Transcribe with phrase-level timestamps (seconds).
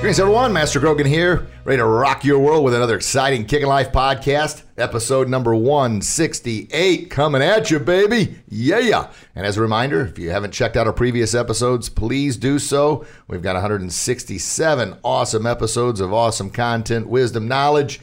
[0.00, 0.52] Greetings, everyone.
[0.52, 5.28] Master Grogan here, ready to rock your world with another exciting Kickin' Life podcast, episode
[5.28, 8.36] number 168, coming at you, baby.
[8.48, 8.78] Yeah.
[8.78, 9.10] yeah.
[9.34, 13.04] And as a reminder, if you haven't checked out our previous episodes, please do so.
[13.26, 18.00] We've got 167 awesome episodes of awesome content, wisdom, knowledge,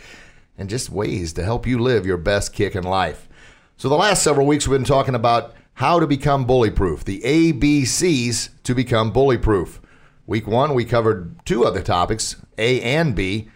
[0.57, 3.29] and just ways to help you live your best kickin' life.
[3.77, 7.21] So, the last several weeks, we've been talking about how to become bully proof, the
[7.21, 9.79] ABCs to become bully proof.
[10.27, 13.49] Week one, we covered two other topics, A and B.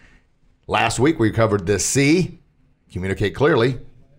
[0.68, 2.38] Last week, we covered the C,
[2.92, 3.78] communicate clearly.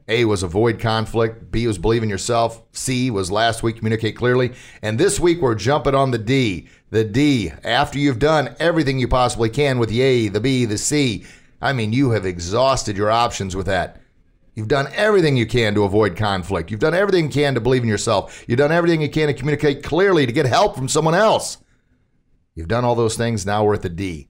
[0.09, 1.49] A was avoid conflict.
[1.49, 2.61] B was believe in yourself.
[2.73, 4.51] C was last week, communicate clearly.
[4.81, 6.67] And this week, we're jumping on the D.
[6.89, 10.77] The D, after you've done everything you possibly can with the A, the B, the
[10.77, 11.23] C.
[11.61, 14.01] I mean, you have exhausted your options with that.
[14.55, 16.69] You've done everything you can to avoid conflict.
[16.69, 18.43] You've done everything you can to believe in yourself.
[18.45, 21.59] You've done everything you can to communicate clearly, to get help from someone else.
[22.55, 23.45] You've done all those things.
[23.45, 24.29] Now we're at the D.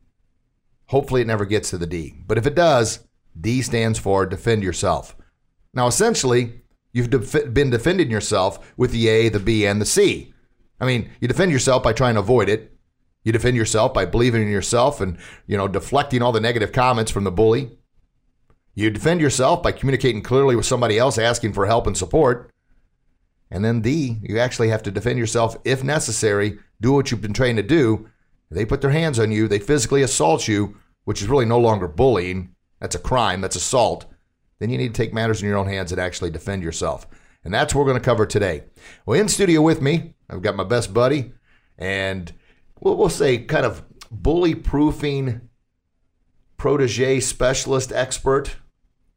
[0.87, 2.13] Hopefully, it never gets to the D.
[2.27, 3.07] But if it does,
[3.39, 5.15] D stands for defend yourself.
[5.73, 10.33] Now, essentially, you've def- been defending yourself with the A, the B, and the C.
[10.79, 12.75] I mean, you defend yourself by trying to avoid it.
[13.23, 17.11] You defend yourself by believing in yourself and, you know, deflecting all the negative comments
[17.11, 17.77] from the bully.
[18.73, 22.49] You defend yourself by communicating clearly with somebody else, asking for help and support.
[23.51, 27.33] And then D, you actually have to defend yourself if necessary, do what you've been
[27.33, 28.09] trained to do.
[28.51, 31.87] They put their hands on you, they physically assault you, which is really no longer
[31.87, 32.53] bullying.
[32.79, 34.05] That's a crime, that's assault.
[34.59, 37.07] Then you need to take matters in your own hands and actually defend yourself.
[37.43, 38.65] And that's what we're going to cover today.
[39.05, 41.33] Well, in studio with me, I've got my best buddy,
[41.77, 42.31] and
[42.79, 45.49] we'll, we'll say kind of bully proofing
[46.57, 48.57] protege specialist expert.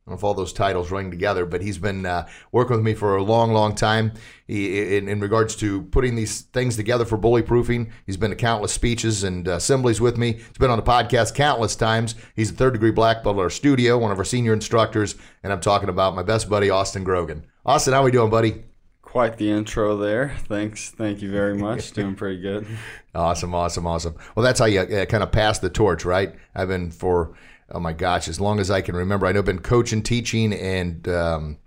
[0.07, 2.85] I don't know if all those titles ring together, but he's been uh, working with
[2.85, 4.13] me for a long, long time
[4.47, 7.91] he, in, in, regards to putting these things together for bully proofing.
[8.05, 10.35] He's been to countless speeches and uh, assemblies with me.
[10.35, 12.17] He's been on the podcast countless times.
[12.37, 15.51] He's a third degree black belt at our studio, one of our senior instructors, and
[15.51, 17.47] I'm talking about my best buddy, Austin Grogan.
[17.65, 18.63] Austin, how we doing, buddy?
[19.01, 20.37] Quite the intro there.
[20.49, 20.91] Thanks.
[20.91, 21.93] Thank you very much.
[21.93, 22.67] Doing pretty good.
[23.15, 24.17] Awesome, awesome, awesome.
[24.35, 26.35] Well, that's how you uh, kind of pass the torch, right?
[26.53, 27.35] I've been for
[27.71, 29.27] oh my gosh, as long as I can remember.
[29.27, 31.59] I know I've been coaching, teaching, and um,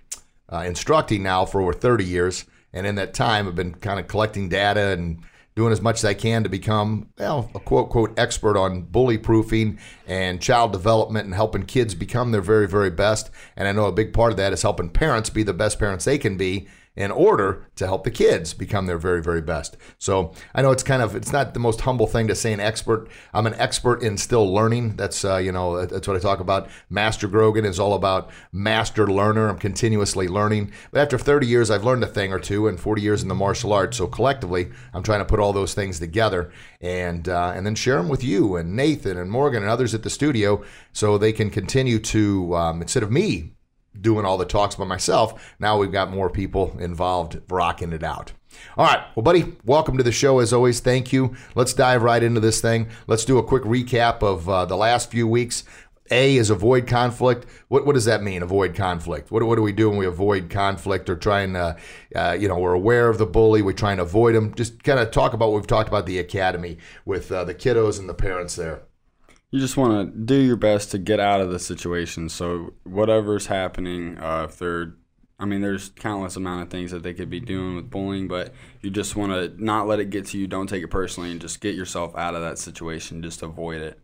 [0.50, 2.46] uh, instructing now for over 30 years.
[2.74, 5.24] And in that time, I've been kind of collecting data and
[5.56, 9.18] doing as much as I can to become, well, a quote, quote, expert on bully
[9.18, 13.32] proofing and child development and helping kids become their very, very best.
[13.56, 16.06] And I know a big part of that is helping parents be the best parents
[16.06, 19.78] they can be in order to help the kids become their very, very best.
[20.00, 22.60] So I know it's kind of it's not the most humble thing to say an
[22.60, 23.08] expert.
[23.36, 24.96] I'm an expert in still learning.
[24.96, 26.70] That's uh, you know that's what I talk about.
[26.90, 29.48] Master Grogan is all about master learner.
[29.48, 30.72] I'm continuously learning.
[30.92, 33.36] But after 30 years, I've learned a thing or two, and 40 years in the
[33.36, 33.98] martial arts.
[33.98, 37.98] So collectively, I'm trying to put all those things together and uh, and then share
[37.98, 41.52] them with you and Nathan and Morgan and others at the studio, so they can
[41.52, 43.52] continue to um, instead of me
[44.02, 45.56] doing all the talks by myself.
[45.60, 48.34] Now we've got more people involved rocking it out.
[48.78, 49.04] All right.
[49.16, 50.80] Well, buddy, welcome to the show as always.
[50.80, 51.36] Thank you.
[51.56, 52.90] Let's dive right into this thing.
[53.08, 55.64] Let's do a quick recap of uh, the last few weeks.
[56.10, 57.46] A is avoid conflict.
[57.68, 58.42] What what does that mean?
[58.42, 59.30] Avoid conflict.
[59.30, 61.76] What, what do we do when we avoid conflict or trying to,
[62.16, 64.54] uh, you know, we're aware of the bully, we're trying to avoid him.
[64.54, 68.00] Just kind of talk about what we've talked about the academy with uh, the kiddos
[68.00, 68.84] and the parents there
[69.52, 72.30] you just want to do your best to get out of the situation.
[72.30, 74.96] So whatever's happening, uh, if they're,
[75.40, 78.54] I mean, there's countless amount of things that they could be doing with bullying, but
[78.82, 80.48] you just want to not let it get to you.
[80.48, 83.22] Don't take it personally, and just get yourself out of that situation.
[83.22, 84.00] Just avoid it.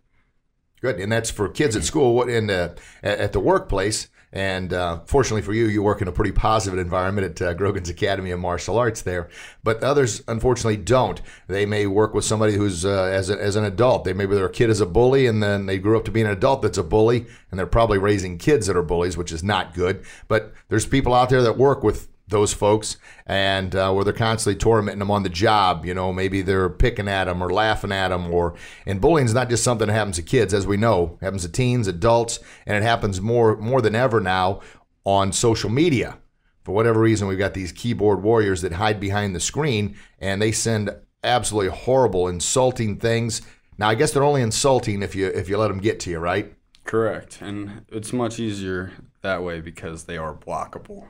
[0.82, 2.14] Good, and that's for kids at school.
[2.14, 6.12] What in the, at the workplace, and uh, fortunately for you, you work in a
[6.12, 9.30] pretty positive environment at uh, Grogan's Academy of Martial Arts there.
[9.64, 11.22] But others, unfortunately, don't.
[11.48, 14.06] They may work with somebody who's uh, as, a, as an adult.
[14.06, 16.28] They maybe their kid is a bully, and then they grew up to be an
[16.28, 19.76] adult that's a bully, and they're probably raising kids that are bullies, which is not
[19.76, 20.04] good.
[20.28, 24.58] But there's people out there that work with those folks and uh, where they're constantly
[24.58, 28.10] tormenting them on the job you know maybe they're picking at them or laughing at
[28.10, 28.56] them or
[28.86, 31.44] and bullying is not just something that happens to kids as we know it happens
[31.44, 34.62] to teens adults and it happens more more than ever now
[35.06, 36.18] on social media
[36.64, 40.52] for whatever reason we've got these keyboard warriors that hide behind the screen and they
[40.52, 40.90] send
[41.24, 43.42] absolutely horrible, insulting things.
[43.78, 46.20] Now, I guess they're only insulting if you if you let them get to you,
[46.20, 46.54] right?
[46.84, 47.40] Correct.
[47.42, 48.92] And it's much easier
[49.22, 51.08] that way because they are blockable.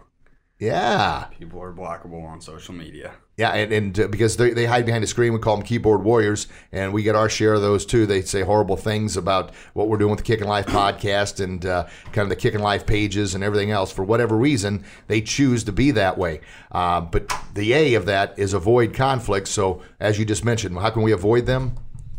[0.63, 3.13] Yeah, People are blockable on social media.
[3.36, 6.04] yeah, and, and uh, because they, they hide behind a screen, we call them keyboard
[6.04, 8.06] warriors, and we get our share of those too.
[8.06, 11.88] They say horrible things about what we're doing with the Kickin' Life podcast and uh,
[12.13, 13.92] kind of the Kickin' Life pages and everything else.
[13.92, 16.39] For whatever reason, they choose to be that way.
[16.71, 19.50] Uh, but the A of that is avoid conflict.
[19.50, 21.75] So, as you just mentioned, how can we avoid them?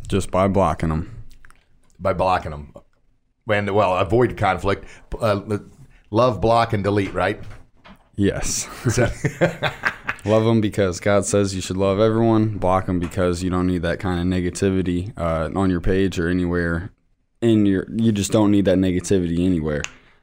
[0.07, 1.25] Just by blocking them.
[1.99, 2.75] by blocking them.
[3.49, 4.85] And well, avoid conflict.
[5.19, 5.59] Uh,
[6.11, 7.15] love, block, and delete.
[7.15, 7.41] Right?
[8.17, 8.69] Yes.
[10.25, 12.57] Love them because God says you should love everyone.
[12.57, 16.29] Block them because you don't need that kind of negativity uh, on your page or
[16.29, 16.91] anywhere.
[17.43, 19.83] In your, you just don't need that negativity anywhere.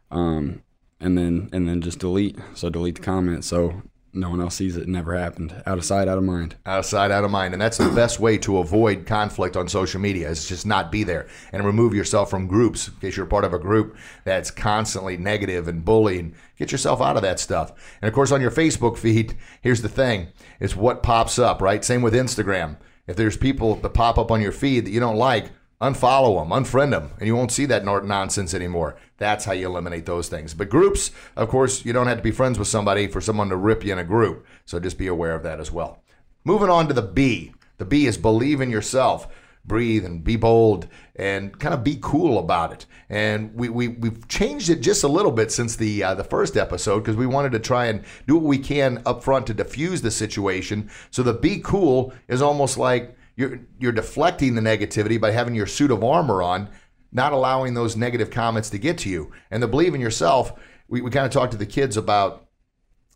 [0.09, 0.63] Um,
[0.99, 2.37] and then and then just delete.
[2.55, 4.83] So delete the comment so no one else sees it.
[4.83, 4.87] it.
[4.87, 5.61] Never happened.
[5.65, 6.55] Out of sight, out of mind.
[6.65, 9.67] out of sight, out of mind, and that's the best way to avoid conflict on
[9.67, 10.29] social media.
[10.29, 12.87] Is just not be there and remove yourself from groups.
[12.87, 17.15] In case you're part of a group that's constantly negative and bullying, get yourself out
[17.15, 17.71] of that stuff.
[18.01, 20.27] And of course, on your Facebook feed, here's the thing:
[20.59, 21.83] it's what pops up, right?
[21.83, 22.77] Same with Instagram.
[23.07, 26.51] If there's people that pop up on your feed that you don't like, unfollow them,
[26.51, 28.95] unfriend them, and you won't see that nonsense anymore.
[29.17, 30.53] That's how you eliminate those things.
[30.53, 33.55] But groups, of course, you don't have to be friends with somebody for someone to
[33.55, 34.45] rip you in a group.
[34.65, 36.03] So just be aware of that as well.
[36.43, 37.53] Moving on to the B.
[37.77, 39.27] The B is believe in yourself.
[39.63, 42.87] Breathe and be bold and kind of be cool about it.
[43.09, 46.57] And we, we, we've changed it just a little bit since the uh, the first
[46.57, 50.01] episode because we wanted to try and do what we can up front to diffuse
[50.01, 50.89] the situation.
[51.11, 55.67] So the be cool is almost like you're you're deflecting the negativity by having your
[55.67, 56.69] suit of armor on,
[57.11, 59.31] not allowing those negative comments to get to you.
[59.49, 60.53] And the believe in yourself,
[60.87, 62.47] we, we kind of talked to the kids about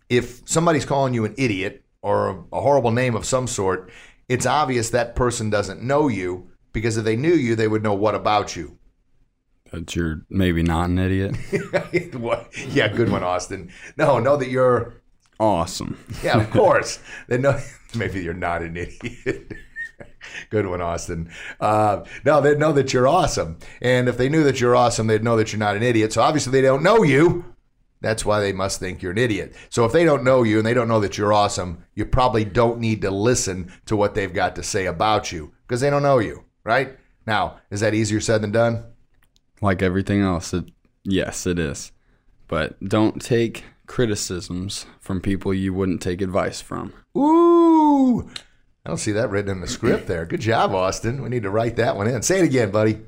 [0.09, 3.91] if somebody's calling you an idiot or a, a horrible name of some sort,
[4.29, 7.93] it's obvious that person doesn't know you because if they knew you, they would know
[7.93, 8.77] what about you.
[9.71, 11.35] That you're maybe not an idiot.
[12.69, 13.71] Yeah, good one, Austin.
[13.97, 15.01] No, know that you're.
[15.39, 15.97] awesome.
[16.23, 16.99] Yeah, of course.
[17.27, 17.59] they know
[17.95, 19.53] maybe you're not an idiot.
[20.49, 21.31] Good one, Austin.
[21.59, 23.57] Uh, no, they know that you're awesome.
[23.81, 26.13] And if they knew that you're awesome, they'd know that you're not an idiot.
[26.13, 27.53] So obviously they don't know you.
[28.01, 29.55] That's why they must think you're an idiot.
[29.69, 32.45] So if they don't know you and they don't know that you're awesome, you probably
[32.45, 36.03] don't need to listen to what they've got to say about you because they don't
[36.03, 36.97] know you, right?
[37.25, 38.83] Now, is that easier said than done?
[39.61, 40.65] like everything else, it,
[41.03, 41.91] yes, it is.
[42.47, 46.93] But don't take criticisms from people you wouldn't take advice from.
[47.17, 48.29] Ooh.
[48.85, 50.27] I don't see that written in the script there.
[50.27, 51.23] Good job, Austin.
[51.23, 52.21] We need to write that one in.
[52.21, 53.01] Say it again, buddy.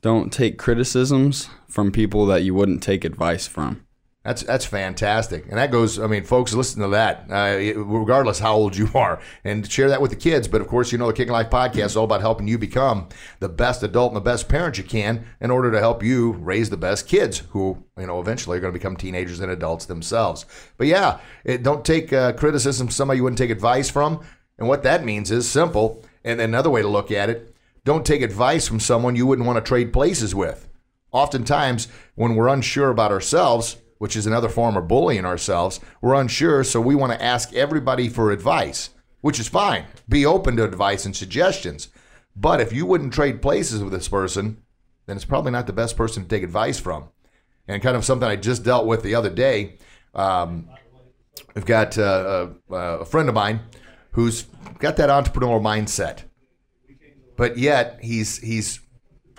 [0.00, 3.84] Don't take criticisms from people that you wouldn't take advice from.
[4.24, 5.98] That's that's fantastic, and that goes.
[5.98, 7.24] I mean, folks, listen to that.
[7.30, 10.46] Uh, regardless how old you are, and share that with the kids.
[10.46, 13.08] But of course, you know the Kickin' Life podcast is all about helping you become
[13.40, 16.68] the best adult and the best parent you can, in order to help you raise
[16.68, 20.44] the best kids, who you know eventually are going to become teenagers and adults themselves.
[20.76, 24.22] But yeah, it, don't take uh, criticism from somebody you wouldn't take advice from.
[24.60, 26.04] And what that means is simple.
[26.22, 27.52] And another way to look at it:
[27.84, 30.68] don't take advice from someone you wouldn't want to trade places with.
[31.10, 35.78] Oftentimes, when we're unsure about ourselves which is another form of bullying ourselves.
[36.00, 38.88] We're unsure, so we want to ask everybody for advice,
[39.20, 39.84] which is fine.
[40.08, 41.88] Be open to advice and suggestions.
[42.34, 44.62] But if you wouldn't trade places with this person,
[45.04, 47.10] then it's probably not the best person to take advice from.
[47.68, 49.76] And kind of something I just dealt with the other day.
[50.14, 50.70] Um,
[51.54, 53.60] I've got uh, a, a friend of mine
[54.20, 54.44] who's
[54.78, 56.24] got that entrepreneurial mindset,
[57.36, 58.80] but yet he's he's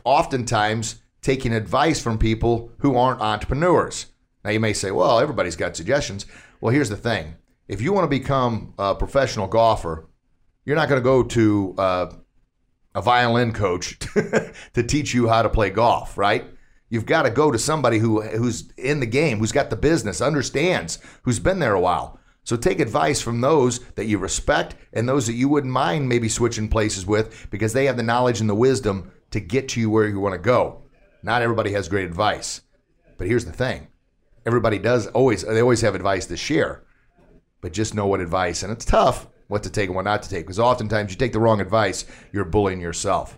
[0.03, 4.07] oftentimes taking advice from people who aren't entrepreneurs.
[4.43, 6.25] Now, you may say, well, everybody's got suggestions.
[6.59, 7.35] Well, here's the thing
[7.67, 10.09] if you want to become a professional golfer,
[10.65, 12.13] you're not going to go to uh,
[12.95, 13.99] a violin coach
[14.73, 16.45] to teach you how to play golf, right?
[16.89, 20.21] You've got to go to somebody who who's in the game, who's got the business,
[20.21, 22.19] understands, who's been there a while.
[22.43, 26.27] So take advice from those that you respect and those that you wouldn't mind maybe
[26.27, 29.89] switching places with because they have the knowledge and the wisdom to get to you
[29.89, 30.83] where you want to go.
[31.23, 32.61] Not everybody has great advice.
[33.17, 33.87] But here's the thing
[34.45, 36.83] everybody does always they always have advice to share
[37.61, 40.29] but just know what advice and it's tough what to take and what not to
[40.29, 43.37] take because oftentimes you take the wrong advice you're bullying yourself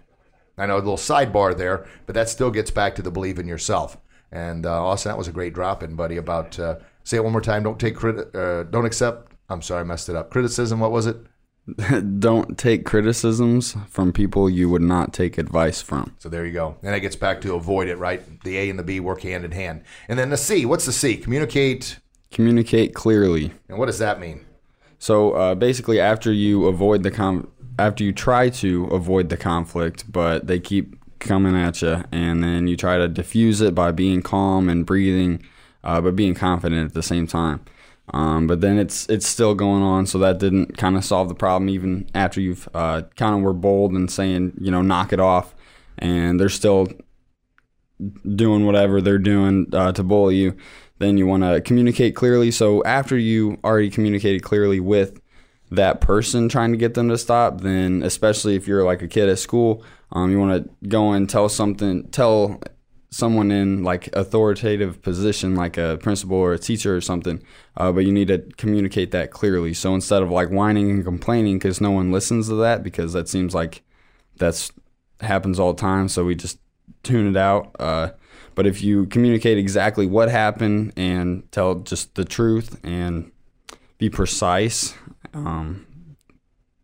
[0.58, 3.48] i know a little sidebar there but that still gets back to the believe in
[3.48, 3.98] yourself
[4.32, 7.32] and uh, austin that was a great drop in buddy about uh, say it one
[7.32, 7.64] more time.
[7.64, 9.34] Don't take credit uh, don't accept.
[9.50, 10.30] I'm sorry i messed it up.
[10.32, 11.18] Criticism what was it?
[12.20, 16.14] Don't take criticisms from people you would not take advice from.
[16.20, 16.76] so there you go.
[16.84, 18.22] And it gets back to avoid it right?
[18.44, 19.84] The a and the b work hand in hand.
[20.10, 21.16] And then the c what's the c?
[21.16, 22.00] Communicate.
[22.32, 23.54] Communicate clearly.
[23.70, 24.46] and what does that mean?
[25.00, 30.10] So uh, basically, after you avoid the com- after you try to avoid the conflict,
[30.12, 34.22] but they keep coming at you, and then you try to diffuse it by being
[34.22, 35.42] calm and breathing,
[35.84, 37.64] uh, but being confident at the same time.
[38.14, 41.36] Um, but then it's it's still going on, so that didn't kind of solve the
[41.36, 41.70] problem.
[41.70, 45.56] Even after you've uh, kind of were bold and saying, you know, knock it off,
[45.98, 46.88] and they're still
[48.36, 50.58] doing whatever they're doing uh, to bully you.
[51.00, 52.52] Then you want to communicate clearly.
[52.52, 55.22] So after you already communicated clearly with
[55.72, 59.30] that person trying to get them to stop, then especially if you're like a kid
[59.30, 62.62] at school, um, you want to go and tell something, tell
[63.14, 67.42] someone in like authoritative position like a principal or a teacher or something
[67.78, 69.74] uh, but you need to communicate that clearly.
[69.74, 73.28] So instead of like whining and complaining because no one listens to that because that
[73.28, 73.84] seems like
[74.38, 74.72] that's
[75.22, 76.60] happens all the time so we just
[77.02, 78.10] tune it out uh,
[78.56, 83.32] but if you communicate exactly what happened and tell just the truth and
[83.98, 84.94] be precise
[85.34, 85.86] um,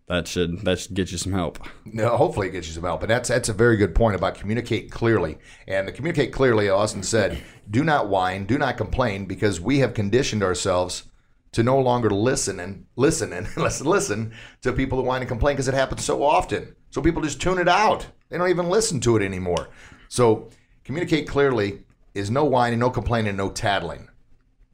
[0.10, 1.60] that should that should get you some help.
[1.86, 3.04] No, hopefully it gets you some help.
[3.04, 5.38] And that's that's a very good point about communicate clearly.
[5.68, 9.94] And to communicate clearly, Austin said, do not whine, do not complain, because we have
[9.94, 11.04] conditioned ourselves
[11.52, 15.56] to no longer listen and listen and listen listen to people who whine and complain
[15.56, 16.76] because it happens so often.
[16.90, 18.08] So people just tune it out.
[18.30, 19.70] They don't even listen to it anymore.
[20.08, 20.50] So
[20.84, 21.84] communicate clearly
[22.16, 24.10] is no whining, no complaining, no tattling.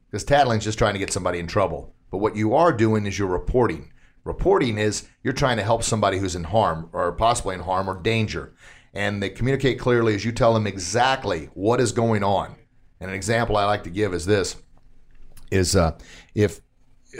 [0.09, 1.93] Because tattling is just trying to get somebody in trouble.
[2.09, 3.91] But what you are doing is you're reporting.
[4.25, 8.01] Reporting is you're trying to help somebody who's in harm or possibly in harm or
[8.01, 8.53] danger.
[8.93, 12.55] And they communicate clearly as you tell them exactly what is going on.
[12.99, 14.57] And an example I like to give is this
[15.51, 15.97] is uh,
[16.33, 16.59] if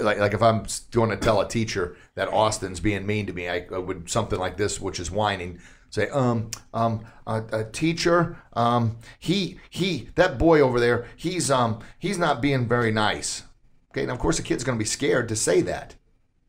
[0.02, 3.50] like, like if I'm going to tell a teacher that Austin's being mean to me,
[3.50, 5.60] I, I would something like this, which is whining.
[5.92, 11.80] Say, um, um, a, a teacher, um, he, he, that boy over there, he's, um,
[12.00, 13.44] he's not being very nice.
[13.92, 15.96] Okay, and of course the kid's going to be scared to say that.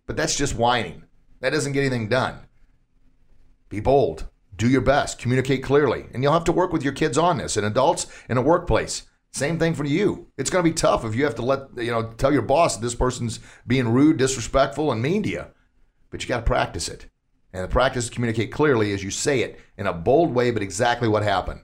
[0.06, 1.04] But that's just whining.
[1.40, 2.38] That doesn't get anything done.
[3.68, 4.28] Be bold.
[4.56, 5.18] Do your best.
[5.18, 6.06] Communicate clearly.
[6.14, 9.02] And you'll have to work with your kids on this and adults in a workplace.
[9.32, 10.28] Same thing for you.
[10.38, 12.76] It's going to be tough if you have to let, you know, tell your boss
[12.76, 15.44] that this person's being rude, disrespectful, and mean to you.
[16.10, 17.08] But you got to practice it.
[17.52, 20.62] And the practice to communicate clearly as you say it in a bold way, but
[20.62, 21.62] exactly what happened.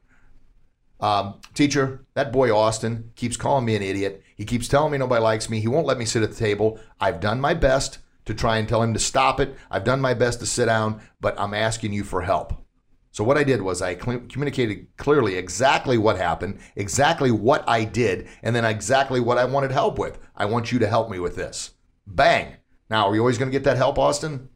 [1.00, 4.22] Um, teacher, that boy Austin keeps calling me an idiot.
[4.36, 5.60] He keeps telling me nobody likes me.
[5.60, 6.78] He won't let me sit at the table.
[7.00, 9.56] I've done my best to try and tell him to stop it.
[9.70, 12.54] I've done my best to sit down, but I'm asking you for help.
[13.10, 17.84] So what I did was I cl- communicated clearly exactly what happened, exactly what I
[17.84, 20.18] did, and then exactly what I wanted help with.
[20.34, 21.72] I want you to help me with this.
[22.06, 22.56] Bang.
[22.88, 24.48] Now, are you always going to get that help, Austin?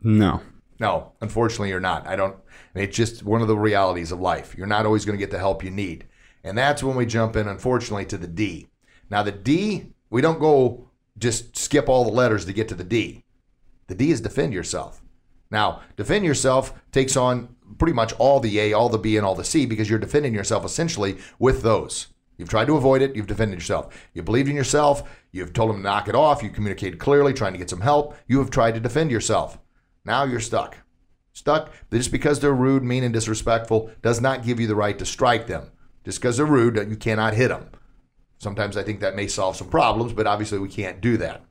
[0.00, 0.42] No.
[0.78, 2.06] No, unfortunately, you're not.
[2.06, 2.36] I don't.
[2.74, 4.54] It's just one of the realities of life.
[4.56, 6.06] You're not always going to get the help you need.
[6.42, 8.68] And that's when we jump in, unfortunately, to the D.
[9.10, 12.84] Now, the D, we don't go just skip all the letters to get to the
[12.84, 13.24] D.
[13.86, 15.02] The D is defend yourself.
[15.50, 19.34] Now, defend yourself takes on pretty much all the A, all the B, and all
[19.34, 22.08] the C because you're defending yourself essentially with those.
[22.36, 24.08] You've tried to avoid it, you've defended yourself.
[24.12, 27.52] You believed in yourself, you've told them to knock it off, you communicated clearly, trying
[27.52, 29.58] to get some help, you have tried to defend yourself.
[30.04, 30.78] Now you're stuck.
[31.32, 35.06] Stuck just because they're rude, mean, and disrespectful does not give you the right to
[35.06, 35.70] strike them.
[36.04, 37.70] Just because they're rude, you cannot hit them.
[38.44, 41.46] Sometimes I think that may solve some problems, but obviously we can't do that.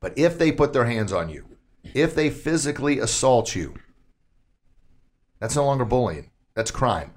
[0.00, 1.46] But if they put their hands on you,
[1.94, 3.74] if they physically assault you,
[5.40, 6.30] that's no longer bullying.
[6.54, 7.14] That's crime.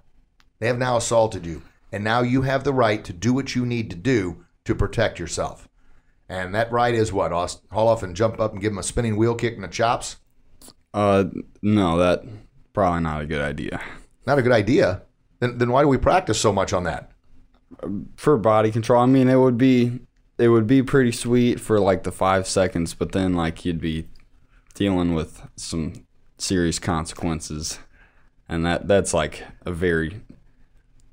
[0.59, 1.63] They have now assaulted you.
[1.91, 5.19] And now you have the right to do what you need to do to protect
[5.19, 5.67] yourself.
[6.29, 7.33] And that right is what?
[7.33, 10.15] Haul off and jump up and give them a spinning wheel kick in the chops?
[10.93, 11.25] Uh,
[11.61, 12.23] no, that
[12.71, 13.81] probably not a good idea.
[14.25, 15.03] Not a good idea.
[15.41, 17.11] Then, then why do we practice so much on that?
[18.15, 19.99] For body control, I mean, it would be
[20.37, 24.07] it would be pretty sweet for like the five seconds, but then like you'd be
[24.73, 26.05] dealing with some
[26.37, 27.79] serious consequences,
[28.47, 30.21] and that that's like a very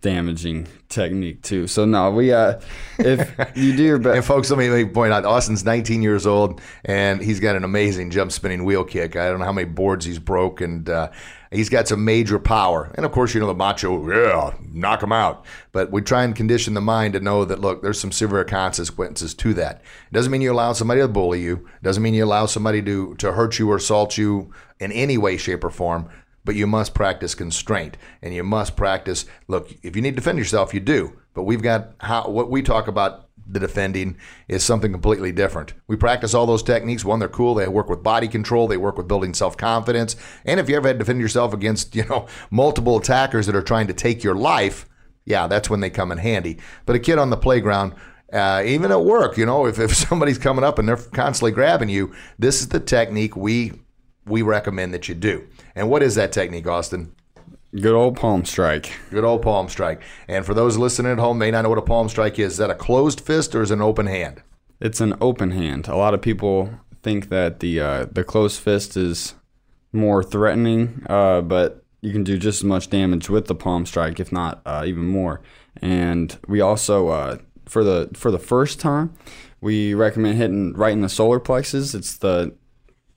[0.04, 1.66] damaging technique too.
[1.66, 2.60] So no, we uh,
[2.98, 4.16] if you do your best.
[4.16, 7.56] and folks, let me, let me point out, Austin's 19 years old, and he's got
[7.56, 9.16] an amazing jump spinning wheel kick.
[9.16, 11.10] I don't know how many boards he's broke, and uh,
[11.54, 12.90] he's got some major power.
[12.94, 15.44] And of course, you know the macho, yeah, knock him out.
[15.72, 19.34] But we try and condition the mind to know that look, there's some severe consequences
[19.34, 19.76] to that.
[20.10, 21.66] It doesn't mean you allow somebody to bully you.
[21.76, 25.16] It doesn't mean you allow somebody to to hurt you or assault you in any
[25.18, 26.08] way, shape, or form
[26.44, 30.38] but you must practice constraint and you must practice look if you need to defend
[30.38, 34.16] yourself you do but we've got how what we talk about the defending
[34.48, 35.74] is something completely different.
[35.86, 37.04] We practice all those techniques.
[37.04, 37.54] One, they're cool.
[37.54, 38.66] They work with body control.
[38.66, 40.16] They work with building self confidence.
[40.44, 43.62] And if you ever had to defend yourself against, you know, multiple attackers that are
[43.62, 44.86] trying to take your life,
[45.24, 46.58] yeah, that's when they come in handy.
[46.86, 47.94] But a kid on the playground,
[48.32, 51.88] uh, even at work, you know, if, if somebody's coming up and they're constantly grabbing
[51.88, 53.72] you, this is the technique we
[54.26, 55.46] we recommend that you do.
[55.74, 57.14] And what is that technique, Austin?
[57.80, 58.92] Good old palm strike.
[59.10, 60.00] Good old palm strike.
[60.28, 62.52] And for those listening at home, may not know what a palm strike is.
[62.52, 64.42] Is that a closed fist or is it an open hand?
[64.80, 65.88] It's an open hand.
[65.88, 66.70] A lot of people
[67.02, 69.34] think that the uh, the closed fist is
[69.92, 74.20] more threatening, uh, but you can do just as much damage with the palm strike,
[74.20, 75.40] if not uh, even more.
[75.82, 79.14] And we also uh, for the for the first time,
[79.60, 81.92] we recommend hitting right in the solar plexus.
[81.92, 82.54] It's the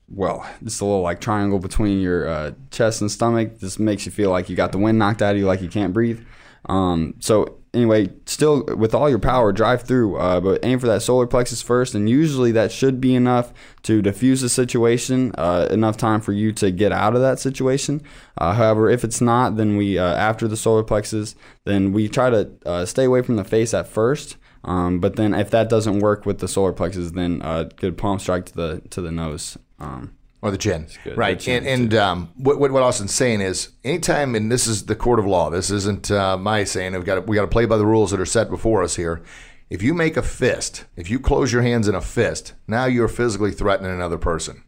[0.09, 3.59] well, it's a little like triangle between your uh, chest and stomach.
[3.59, 5.69] This makes you feel like you got the wind knocked out of you, like you
[5.69, 6.23] can't breathe.
[6.69, 11.01] Um, so anyway, still with all your power, drive through, uh, but aim for that
[11.01, 15.97] solar plexus first, and usually that should be enough to diffuse the situation, uh, enough
[15.97, 18.01] time for you to get out of that situation.
[18.37, 21.35] Uh, however, if it's not, then we uh, after the solar plexus,
[21.65, 24.37] then we try to uh, stay away from the face at first.
[24.63, 28.19] Um, but then if that doesn't work with the solar plexus, then uh, good palm
[28.19, 29.57] strike to the to the nose.
[29.79, 31.37] Um, or the chin, right?
[31.37, 34.85] The chin, and and um, what, what what Austin's saying is, anytime, and this is
[34.85, 35.49] the court of law.
[35.49, 36.93] This isn't uh, my saying.
[36.93, 38.95] We've got to, we got to play by the rules that are set before us
[38.95, 39.23] here.
[39.69, 43.09] If you make a fist, if you close your hands in a fist, now you're
[43.09, 44.63] physically threatening another person.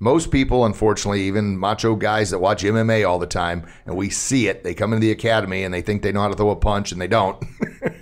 [0.00, 4.46] Most people, unfortunately, even macho guys that watch MMA all the time, and we see
[4.46, 6.56] it, they come into the academy and they think they know how to throw a
[6.56, 7.44] punch and they don't.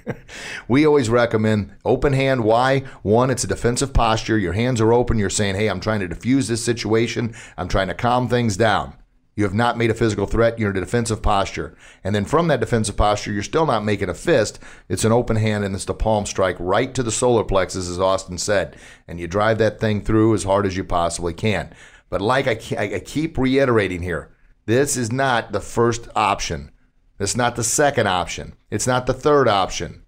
[0.68, 2.44] we always recommend open hand.
[2.44, 2.80] Why?
[3.02, 4.38] One, it's a defensive posture.
[4.38, 5.18] Your hands are open.
[5.18, 8.94] You're saying, hey, I'm trying to diffuse this situation, I'm trying to calm things down.
[9.36, 10.58] You have not made a physical threat.
[10.58, 11.76] You're in a defensive posture.
[12.02, 14.58] And then from that defensive posture, you're still not making a fist.
[14.88, 18.00] It's an open hand and it's the palm strike right to the solar plexus, as
[18.00, 18.76] Austin said.
[19.06, 21.74] And you drive that thing through as hard as you possibly can.
[22.08, 26.70] But like I, I keep reiterating here, this is not the first option.
[27.20, 28.54] It's not the second option.
[28.70, 30.05] It's not the third option.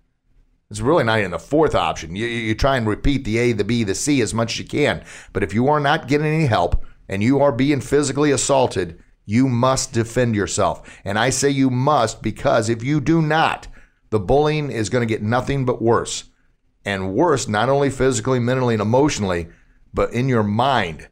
[0.71, 2.15] It's really not even the fourth option.
[2.15, 4.65] You, you try and repeat the A, the B, the C as much as you
[4.67, 5.03] can.
[5.33, 9.49] But if you are not getting any help and you are being physically assaulted, you
[9.49, 11.01] must defend yourself.
[11.05, 13.67] And I say you must because if you do not,
[14.11, 16.25] the bullying is going to get nothing but worse.
[16.85, 19.49] And worse, not only physically, mentally, and emotionally,
[19.93, 21.09] but in your mind.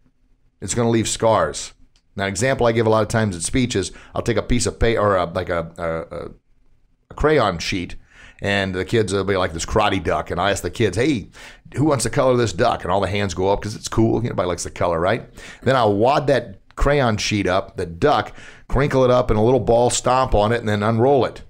[0.61, 1.73] It's going to leave scars.
[2.15, 4.79] Now, example I give a lot of times at speeches, I'll take a piece of
[4.79, 7.97] paper or a, like a, a, a crayon sheet,
[8.43, 11.29] and the kids will be like this karate duck, and I ask the kids, "Hey,
[11.75, 14.19] who wants to color this duck?" And all the hands go up because it's cool.
[14.19, 15.29] Everybody likes the color, right?
[15.63, 18.33] Then I'll wad that crayon sheet up, the duck,
[18.69, 21.43] crinkle it up in a little ball, stomp on it, and then unroll it.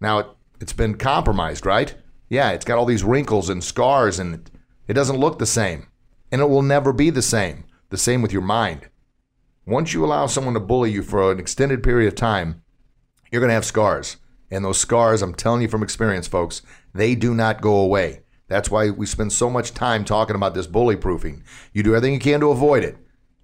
[0.00, 0.26] Now it,
[0.60, 1.94] it's been compromised, right?
[2.28, 4.48] Yeah, it's got all these wrinkles and scars, and
[4.86, 5.86] it doesn't look the same,
[6.30, 7.64] and it will never be the same.
[7.88, 8.88] The same with your mind.
[9.66, 12.62] Once you allow someone to bully you for an extended period of time,
[13.30, 14.16] you're going to have scars.
[14.50, 18.22] And those scars, I'm telling you from experience, folks, they do not go away.
[18.48, 21.44] That's why we spend so much time talking about this bully proofing.
[21.72, 22.96] You do everything you can to avoid it.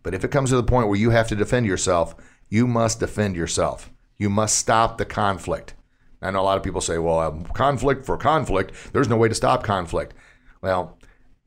[0.03, 2.17] But if it comes to the point where you have to defend yourself,
[2.49, 3.91] you must defend yourself.
[4.19, 5.75] You must stop the conflict.
[6.23, 9.35] I know a lot of people say, well, conflict for conflict, there's no way to
[9.35, 10.15] stop conflict.
[10.61, 10.99] Well,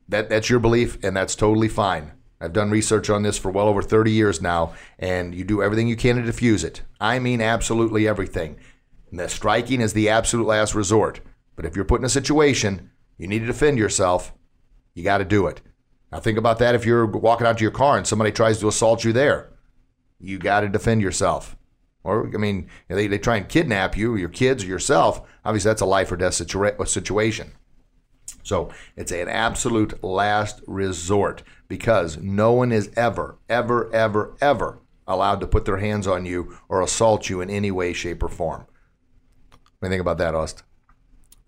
[0.08, 2.12] that, that's your belief, and that's totally fine.
[2.40, 5.88] I've done research on this for well over 30 years now, and you do everything
[5.88, 6.80] you can to diffuse it.
[6.98, 8.56] I mean, absolutely everything.
[9.10, 11.20] And striking is the absolute last resort.
[11.56, 14.32] But if you're put in a situation, you need to defend yourself,
[14.94, 15.60] you got to do it.
[16.10, 18.68] Now, think about that if you're walking out to your car and somebody tries to
[18.68, 19.50] assault you there.
[20.18, 21.56] You got to defend yourself.
[22.02, 25.28] Or, I mean, they, they try and kidnap you, your kids, or yourself.
[25.44, 27.52] Obviously, that's a life or death situa- situation.
[28.42, 35.40] So it's an absolute last resort because no one is ever, ever, ever, ever allowed
[35.40, 38.66] to put their hands on you or assault you in any way, shape, or form.
[39.80, 40.66] What do you think about that, Austin?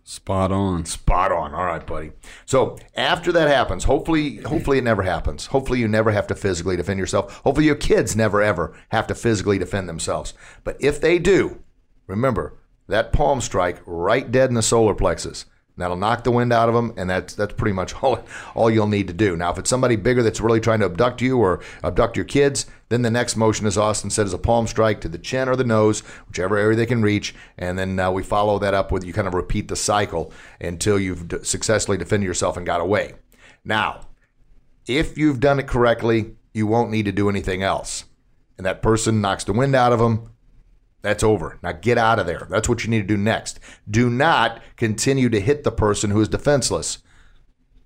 [0.05, 0.85] Spot on.
[0.87, 1.55] Spot on.
[1.55, 2.13] All right, buddy.
[2.47, 5.47] So after that happens, hopefully, hopefully it never happens.
[5.47, 7.37] Hopefully you never have to physically defend yourself.
[7.45, 10.33] Hopefully your kids never ever have to physically defend themselves.
[10.65, 11.63] But if they do,
[12.07, 15.45] remember that palm strike right dead in the solar plexus.
[15.83, 18.87] That'll knock the wind out of them, and that's that's pretty much all all you'll
[18.87, 19.37] need to do.
[19.37, 22.67] Now, if it's somebody bigger that's really trying to abduct you or abduct your kids,
[22.89, 25.57] then the next motion, as Austin said, is a palm strike to the chin or
[25.57, 29.05] the nose, whichever area they can reach, and then uh, we follow that up with
[29.05, 33.15] you kind of repeat the cycle until you've d- successfully defended yourself and got away.
[33.65, 34.03] Now,
[34.87, 38.05] if you've done it correctly, you won't need to do anything else,
[38.57, 40.31] and that person knocks the wind out of them.
[41.03, 41.59] That's over.
[41.63, 42.47] Now get out of there.
[42.49, 43.59] That's what you need to do next.
[43.91, 46.99] Do not continue to hit the person who is defenseless.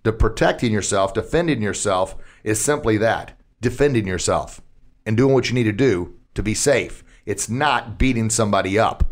[0.03, 4.61] The protecting yourself, defending yourself is simply that defending yourself
[5.05, 7.03] and doing what you need to do to be safe.
[7.25, 9.05] It's not beating somebody up.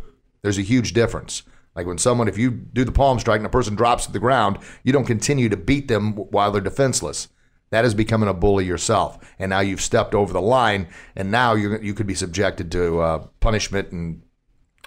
[0.43, 1.43] There's a huge difference.
[1.75, 4.21] Like when someone, if you do the palm strike and a person drops to the
[4.21, 7.29] ground, you don't continue to beat them while they're defenseless.
[7.70, 11.55] That is becoming a bully yourself, and now you've stepped over the line, and now
[11.55, 14.22] you you could be subjected to uh, punishment and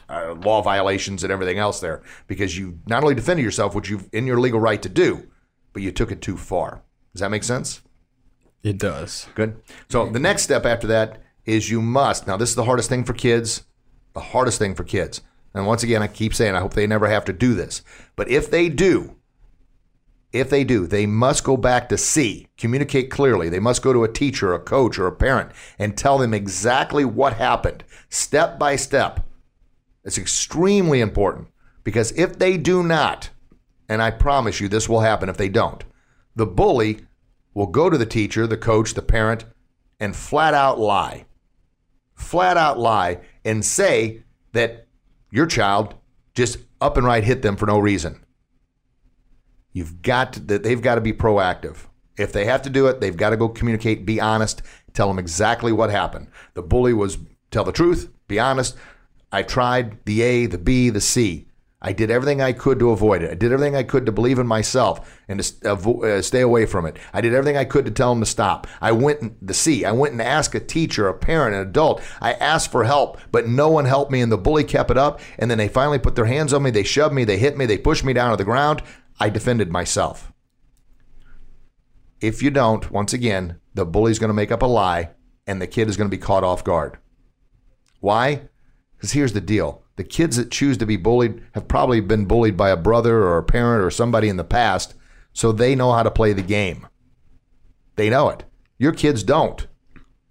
[0.09, 4.07] uh, law violations and everything else there because you not only defended yourself, which you've
[4.13, 5.27] in your legal right to do,
[5.73, 6.81] but you took it too far.
[7.13, 7.81] Does that make sense?
[8.63, 9.27] It does.
[9.35, 9.61] Good.
[9.89, 12.27] So the next step after that is you must.
[12.27, 13.63] Now this is the hardest thing for kids.
[14.13, 15.21] The hardest thing for kids.
[15.53, 17.81] And once again, I keep saying I hope they never have to do this.
[18.15, 19.16] But if they do,
[20.33, 23.49] if they do, they must go back to C, communicate clearly.
[23.49, 27.05] They must go to a teacher, a coach, or a parent and tell them exactly
[27.05, 29.25] what happened, step by step.
[30.03, 31.47] It's extremely important
[31.83, 33.29] because if they do not,
[33.87, 35.83] and I promise you this will happen if they don't,
[36.35, 37.05] the bully
[37.53, 39.45] will go to the teacher, the coach, the parent,
[39.99, 41.25] and flat out lie.
[42.13, 44.87] Flat out lie and say that
[45.31, 45.95] your child
[46.35, 48.23] just up and right hit them for no reason.
[49.77, 51.85] You've got to, they've got to be proactive.
[52.17, 54.63] If they have to do it, they've got to go communicate, be honest,
[54.93, 56.29] tell them exactly what happened.
[56.55, 57.19] The bully was
[57.51, 58.75] tell the truth, be honest.
[59.31, 61.45] I tried the A, the B, the C.
[61.79, 63.29] I did everything I could to avoid it.
[63.29, 66.65] I did everything I could to believe in myself and to avo- uh, stay away
[66.65, 66.97] from it.
[67.13, 68.65] I did everything I could to tell them to stop.
[68.81, 69.85] I went and, the C.
[69.85, 72.01] I went and asked a teacher, a parent, an adult.
[72.19, 75.19] I asked for help, but no one helped me, and the bully kept it up.
[75.37, 76.71] And then they finally put their hands on me.
[76.71, 77.25] They shoved me.
[77.25, 77.67] They hit me.
[77.67, 78.81] They pushed me down to the ground.
[79.19, 80.31] I defended myself.
[82.21, 85.11] If you don't, once again, the bully's going to make up a lie,
[85.45, 86.97] and the kid is going to be caught off guard.
[87.99, 88.41] Why?
[88.95, 92.55] Because here's the deal the kids that choose to be bullied have probably been bullied
[92.55, 94.93] by a brother or a parent or somebody in the past,
[95.33, 96.87] so they know how to play the game.
[97.95, 98.43] They know it.
[98.77, 99.65] Your kids don't.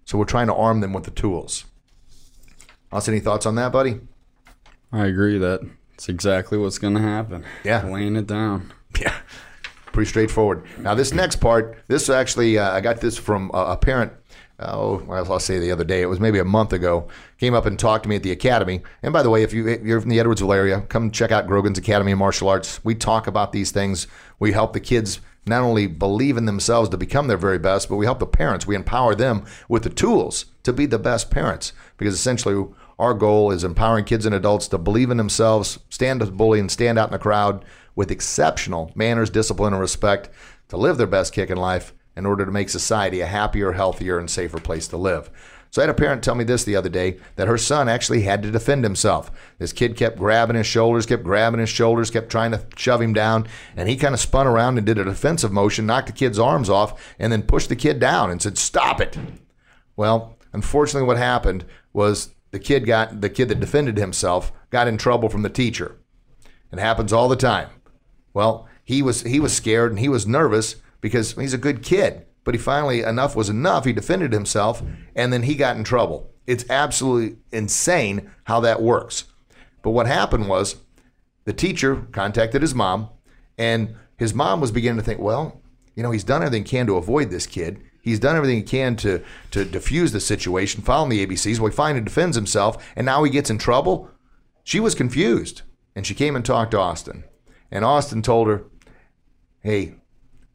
[0.05, 1.65] So we're trying to arm them with the tools.
[2.93, 4.01] Austin, any thoughts on that, buddy?
[4.93, 5.63] I agree that
[5.95, 7.45] it's exactly what's going to happen.
[7.65, 7.85] Yeah.
[7.85, 8.73] Laying it down.
[9.01, 9.15] Yeah,
[9.93, 10.65] pretty straightforward.
[10.79, 14.13] Now, this next part, this actually, uh, I got this from a, parent.
[14.59, 16.01] Oh, well, I'll say the other day.
[16.01, 17.09] It was maybe a month ago.
[17.39, 18.83] Came up and talked to me at the academy.
[19.03, 21.79] And by the way, if you, you're from the Edwardsville area, come check out Grogan's
[21.79, 22.83] Academy of Martial Arts.
[22.85, 24.07] We talk about these things.
[24.39, 27.97] We help the kids not only believe in themselves to become their very best, but
[27.97, 28.67] we help the parents.
[28.67, 31.73] We empower them with the tools to be the best parents.
[31.97, 32.67] Because essentially,
[32.99, 36.71] our goal is empowering kids and adults to believe in themselves, stand as bully, and
[36.71, 37.65] stand out in the crowd
[37.97, 40.31] with exceptional manners, discipline, and respect
[40.69, 44.31] to live their best kickin' life in order to make society a happier, healthier, and
[44.31, 45.31] safer place to live.
[45.71, 48.23] So I had a parent tell me this the other day that her son actually
[48.23, 49.31] had to defend himself.
[49.59, 53.13] This kid kept grabbing his shoulders, kept grabbing his shoulders, kept trying to shove him
[53.13, 56.39] down, and he kind of spun around and did a defensive motion, knocked the kid's
[56.39, 59.19] arms off, and then pushed the kid down and said, "Stop it."
[59.97, 64.97] Well, unfortunately what happened was the kid got the kid that defended himself got in
[64.97, 65.97] trouble from the teacher.
[66.73, 67.69] It happens all the time.
[68.37, 72.27] Well, he was he was scared and he was nervous because he's a good kid.
[72.45, 73.87] But he finally enough was enough.
[73.87, 74.83] He defended himself
[75.15, 76.29] and then he got in trouble.
[76.47, 79.25] It's absolutely insane how that works.
[79.83, 80.77] But what happened was
[81.47, 83.09] the teacher contacted his mom
[83.57, 85.63] and his mom was beginning to think, well,
[85.95, 87.81] you know, he's done everything he can to avoid this kid.
[88.03, 89.23] He's done everything he can to
[89.53, 91.59] to diffuse the situation, following the ABCs.
[91.59, 94.11] Well, he finally defends himself, and now he gets in trouble.
[94.63, 95.63] She was confused,
[95.95, 97.25] and she came and talked to Austin.
[97.71, 98.65] And Austin told her,
[99.61, 99.97] hey,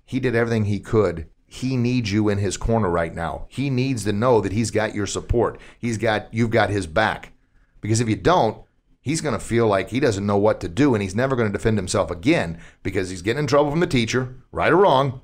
[0.06, 1.28] he did everything he could.
[1.46, 3.46] He needs you in his corner right now.
[3.50, 5.60] He needs to know that he's got your support.
[5.80, 7.34] He's got you've got his back.
[7.82, 8.64] Because if you don't,
[9.02, 11.52] he's going to feel like he doesn't know what to do and he's never going
[11.52, 15.22] to defend himself again because he's getting in trouble from the teacher, right or wrong.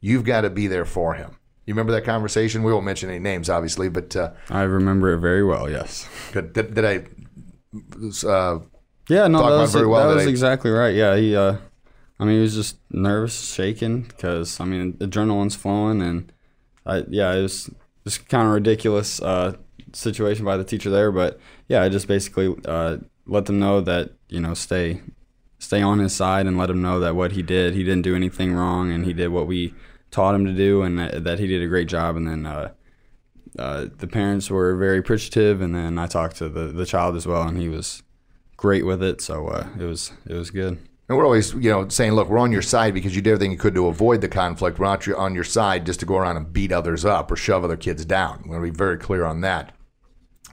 [0.00, 1.36] You've got to be there for him.
[1.66, 2.62] You remember that conversation?
[2.62, 5.68] We won't mention any names, obviously, but uh, I remember it very well.
[5.68, 6.08] Yes.
[6.32, 8.26] did, did, did I?
[8.26, 8.60] Uh,
[9.10, 10.94] Yeah, no, that was, well that that was exactly right.
[10.94, 11.34] Yeah, he.
[11.34, 11.56] Uh,
[12.20, 16.32] I mean, he was just nervous, shaking because I mean, adrenaline's flowing, and
[16.86, 17.70] I, yeah, it was
[18.04, 19.56] just kind of ridiculous uh,
[19.92, 21.10] situation by the teacher there.
[21.10, 25.00] But yeah, I just basically uh, let them know that you know stay,
[25.58, 28.14] stay on his side, and let him know that what he did, he didn't do
[28.14, 29.74] anything wrong, and he did what we
[30.12, 32.14] taught him to do, and that, that he did a great job.
[32.14, 32.72] And then uh,
[33.58, 37.26] uh, the parents were very appreciative, and then I talked to the the child as
[37.26, 38.04] well, and he was
[38.60, 39.22] great with it.
[39.22, 40.78] So uh, it was it was good.
[41.08, 43.50] and we're always, you know, saying, look, we're on your side because you did everything
[43.50, 44.78] you could to avoid the conflict.
[44.78, 47.64] We're not on your side just to go around and beat others up or shove
[47.64, 48.42] other kids down.
[48.44, 49.74] We're going to be very clear on that.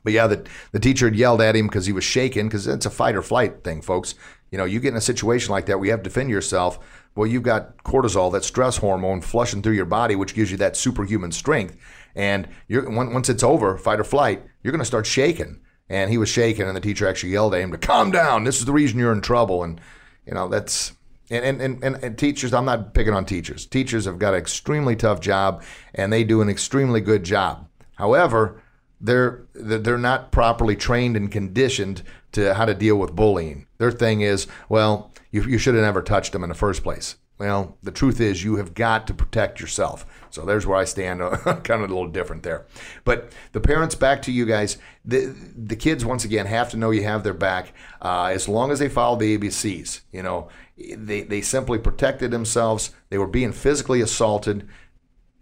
[0.06, 2.86] But yeah, the, the teacher had yelled at him because he was shaking because it's
[2.86, 4.16] a fight or flight thing, folks.
[4.52, 6.80] You know, you get in a situation like that where you have to defend yourself.
[7.14, 10.78] Well, you've got cortisol, that stress hormone, flushing through your body, which gives you that
[10.78, 11.76] superhuman strength.
[12.16, 15.60] And you're, once it's over, fight or flight, you're going to start shaking.
[15.90, 18.44] And he was shaking, and the teacher actually yelled at him to calm down.
[18.44, 19.64] This is the reason you're in trouble.
[19.64, 19.80] And
[20.26, 20.94] you know that's
[21.30, 23.66] And, and, and, and, teachers, I'm not picking on teachers.
[23.66, 27.68] Teachers have got an extremely tough job and they do an extremely good job.
[27.96, 28.62] However,
[29.00, 33.68] they're they're not properly trained and conditioned to how to deal with bullying.
[33.78, 37.16] Their thing is, well, you, you should have never touched them in the first place.
[37.38, 40.06] Well, the truth is, you have got to protect yourself.
[40.30, 42.66] So there's where I stand, kind of a little different there.
[43.04, 44.78] But the parents, back to you guys.
[45.06, 48.72] The the kids, once again, have to know you have their back uh, as long
[48.72, 50.02] as they follow the ABCs.
[50.12, 52.92] You know, they they simply protected themselves.
[53.10, 54.68] They were being physically assaulted.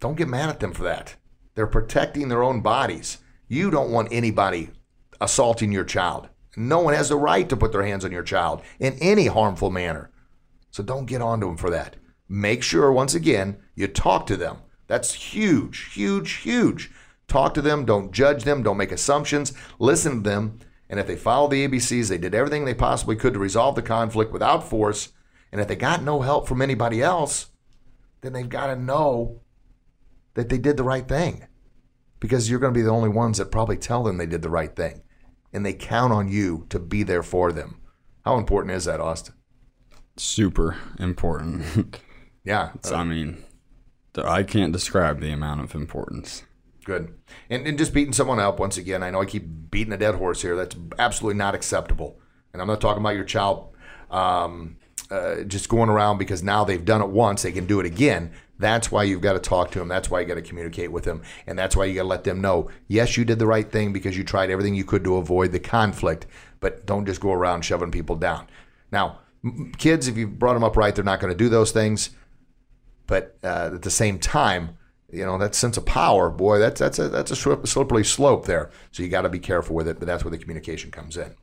[0.00, 1.16] Don't get mad at them for that.
[1.54, 3.18] They're protecting their own bodies.
[3.48, 4.70] You don't want anybody
[5.20, 6.28] assaulting your child.
[6.56, 9.70] No one has the right to put their hands on your child in any harmful
[9.70, 10.10] manner.
[10.70, 11.96] So don't get onto them for that.
[12.28, 14.58] Make sure, once again, you talk to them.
[14.86, 16.90] That's huge, huge, huge.
[17.28, 17.84] Talk to them.
[17.84, 18.62] Don't judge them.
[18.62, 19.52] Don't make assumptions.
[19.78, 20.60] Listen to them.
[20.88, 23.82] And if they follow the ABCs, they did everything they possibly could to resolve the
[23.82, 25.12] conflict without force.
[25.50, 27.48] And if they got no help from anybody else,
[28.20, 29.40] then they've got to know
[30.34, 31.46] that they did the right thing
[32.20, 34.50] because you're going to be the only ones that probably tell them they did the
[34.50, 35.02] right thing.
[35.52, 37.80] And they count on you to be there for them.
[38.24, 39.34] How important is that, Austin?
[40.16, 41.98] Super important.
[42.46, 42.70] Yeah.
[42.84, 43.44] So, I mean,
[44.24, 46.44] I can't describe the amount of importance.
[46.84, 47.12] Good.
[47.50, 50.14] And, and just beating someone up, once again, I know I keep beating a dead
[50.14, 50.54] horse here.
[50.54, 52.20] That's absolutely not acceptable.
[52.52, 53.74] And I'm not talking about your child
[54.10, 54.76] um,
[55.10, 58.32] uh, just going around because now they've done it once, they can do it again.
[58.58, 59.88] That's why you've got to talk to them.
[59.88, 61.22] That's why you got to communicate with them.
[61.46, 63.92] And that's why you got to let them know yes, you did the right thing
[63.92, 66.26] because you tried everything you could to avoid the conflict,
[66.60, 68.48] but don't just go around shoving people down.
[68.90, 69.20] Now,
[69.76, 72.10] kids, if you brought them up right, they're not going to do those things.
[73.06, 74.76] But uh, at the same time,
[75.12, 78.70] you know that sense of power, boy, that's that's a that's a slippery slope there.
[78.90, 79.98] So you got to be careful with it.
[79.98, 81.34] But that's where the communication comes in.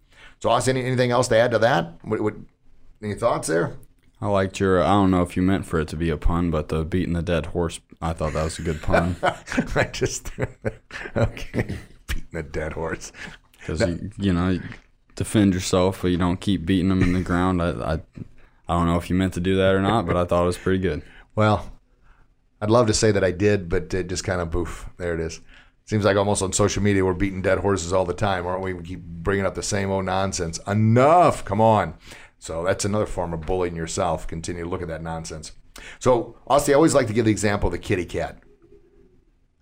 [0.42, 1.94] So, Austin, anything else to add to that?
[2.02, 2.34] What, what,
[3.02, 3.78] any thoughts there?
[4.20, 4.84] I liked your.
[4.84, 7.14] I don't know if you meant for it to be a pun, but the beating
[7.14, 7.80] the dead horse.
[8.02, 10.32] I thought that was a good pun I just
[11.16, 13.14] okay, beating a dead horse.
[13.60, 14.62] because you, you know, you
[15.16, 17.62] defend yourself, but you don't keep beating them in the ground.
[17.62, 17.94] I, I,
[18.68, 20.48] I don't know if you meant to do that or not, but I thought it
[20.48, 21.04] was pretty good.
[21.36, 21.72] Well,
[22.62, 24.90] I'd love to say that I did, but it just kind of poof.
[24.98, 25.42] There it is.
[25.86, 28.74] Seems like almost on social media we're beating dead horses all the time, aren't we?
[28.74, 30.60] We keep bringing up the same old nonsense.
[30.66, 31.96] Enough, come on.
[32.40, 34.28] So that's another form of bullying yourself.
[34.28, 35.52] Continue to look at that nonsense.
[36.00, 38.40] So, Austin, I always like to give the example of the kitty cat.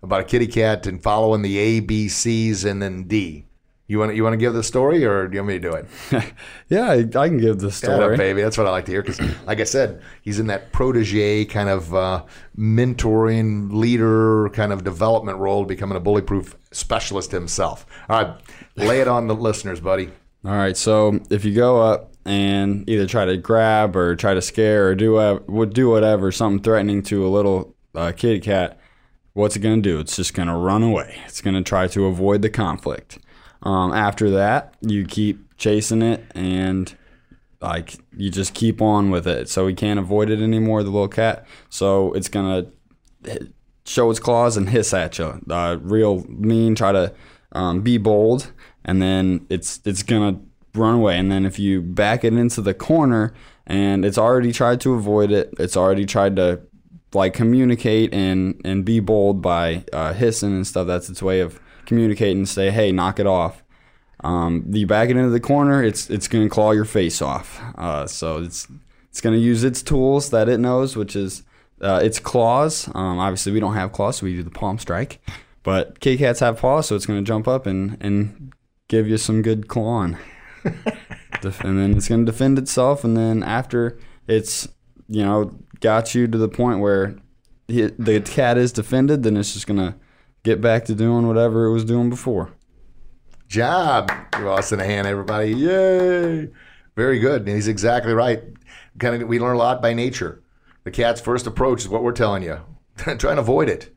[0.02, 3.46] About a kitty cat and following the A, B, C's, and then D.
[3.88, 5.74] You want you want to give the story, or do you want me to do
[5.74, 6.32] it?
[6.68, 8.16] Yeah, I, I can give the Yeah, story.
[8.16, 8.40] baby.
[8.40, 9.02] That's what I like to hear.
[9.02, 12.24] Because, like I said, he's in that protege kind of uh,
[12.58, 17.84] mentoring, leader kind of development role, becoming a bully-proof specialist himself.
[18.08, 18.34] All right,
[18.76, 20.10] lay it on the listeners, buddy.
[20.44, 24.42] All right, so if you go up and either try to grab or try to
[24.42, 28.80] scare or do wha- would do whatever, something threatening to a little uh, kitty cat,
[29.34, 30.00] what's it gonna do?
[30.00, 31.20] It's just gonna run away.
[31.26, 33.18] It's gonna try to avoid the conflict.
[33.62, 36.94] Um, after that, you keep chasing it and
[37.60, 39.48] like you just keep on with it.
[39.48, 41.46] So he can't avoid it anymore, the little cat.
[41.68, 42.66] So it's gonna
[43.84, 45.40] show its claws and hiss at you.
[45.48, 47.14] Uh, real mean, try to
[47.52, 48.52] um, be bold,
[48.84, 50.40] and then it's it's gonna
[50.74, 51.18] run away.
[51.18, 53.32] And then if you back it into the corner
[53.66, 56.60] and it's already tried to avoid it, it's already tried to
[57.14, 60.86] like communicate and and be bold by uh, hissing and stuff.
[60.86, 62.38] That's its way of communicating.
[62.38, 63.62] and Say, hey, knock it off.
[64.24, 67.60] Um, you back it into the corner, it's it's gonna claw your face off.
[67.76, 68.68] Uh, so it's
[69.08, 71.42] it's gonna use its tools that it knows, which is
[71.80, 72.88] uh, its claws.
[72.94, 75.20] Um, obviously, we don't have claws, so we do the palm strike.
[75.64, 78.52] But K cats have paws, so it's gonna jump up and and
[78.88, 80.16] give you some good clawing.
[81.40, 84.68] Def- and then it's gonna defend itself, and then after it's
[85.08, 87.16] you know got you to the point where
[87.66, 89.96] the the cat is defended, then it's just gonna
[90.42, 92.52] get back to doing whatever it was doing before.
[93.48, 94.10] Job.
[94.32, 95.52] Give Austin a hand, everybody.
[95.52, 96.48] Yay.
[96.96, 97.42] Very good.
[97.42, 98.42] And he's exactly right.
[98.98, 100.42] Kind of, we learn a lot by nature.
[100.84, 102.60] The cat's first approach is what we're telling you.
[102.96, 103.94] Try and avoid it.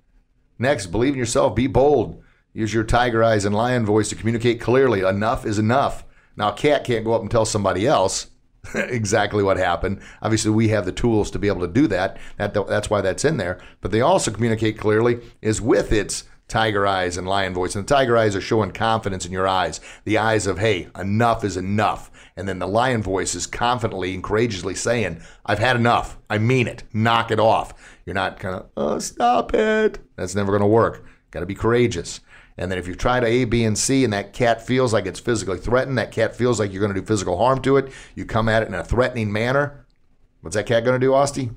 [0.60, 1.56] Next, believe in yourself.
[1.56, 2.22] Be bold.
[2.54, 5.02] Use your tiger eyes and lion voice to communicate clearly.
[5.02, 6.06] Enough is enough.
[6.38, 8.28] Now, a cat can't go up and tell somebody else
[8.76, 10.02] exactly what happened.
[10.22, 12.18] Obviously, we have the tools to be able to do that.
[12.38, 12.54] that.
[12.54, 13.60] That's why that's in there.
[13.82, 17.76] But they also communicate clearly is with its tiger eyes and lion voice.
[17.76, 19.82] And the tiger eyes are showing confidence in your eyes.
[20.04, 22.12] The eyes of, hey, enough is enough.
[22.38, 26.18] And then the lion voice is confidently and courageously saying, I've had enough.
[26.30, 26.84] I mean it.
[26.94, 27.74] Knock it off.
[28.06, 30.00] You're not kind of, oh, stop it.
[30.16, 31.06] That's never going to work.
[31.32, 32.20] Got to be courageous.
[32.58, 35.06] And then if you try to A, B, and C, and that cat feels like
[35.06, 37.92] it's physically threatened, that cat feels like you're going to do physical harm to it,
[38.16, 39.86] you come at it in a threatening manner,
[40.46, 41.56] What's that cat going to do, Austin?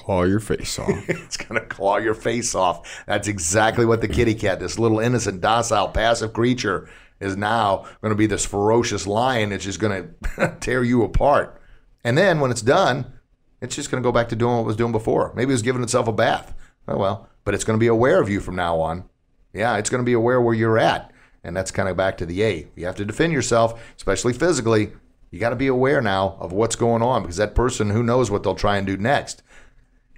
[0.00, 1.08] Claw your face off.
[1.08, 3.04] it's going to claw your face off.
[3.06, 6.88] That's exactly what the kitty cat, this little innocent, docile, passive creature,
[7.20, 11.60] is now going to be this ferocious lion that's just going to tear you apart.
[12.02, 13.12] And then when it's done,
[13.60, 15.32] it's just going to go back to doing what it was doing before.
[15.34, 16.54] Maybe it was giving itself a bath.
[16.88, 19.04] Oh, well, but it's going to be aware of you from now on.
[19.52, 21.12] Yeah, it's going to be aware where you're at.
[21.44, 22.68] And that's kind of back to the A.
[22.74, 24.92] You have to defend yourself, especially physically.
[25.30, 28.30] You got to be aware now of what's going on because that person, who knows
[28.30, 29.42] what they'll try and do next.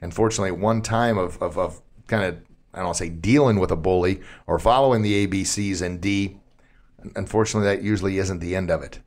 [0.03, 2.35] Unfortunately, one time of, of, of kind of,
[2.75, 6.41] I don't want to say dealing with a bully or following the ABCs and D,
[7.15, 9.01] unfortunately, that usually isn't the end of it.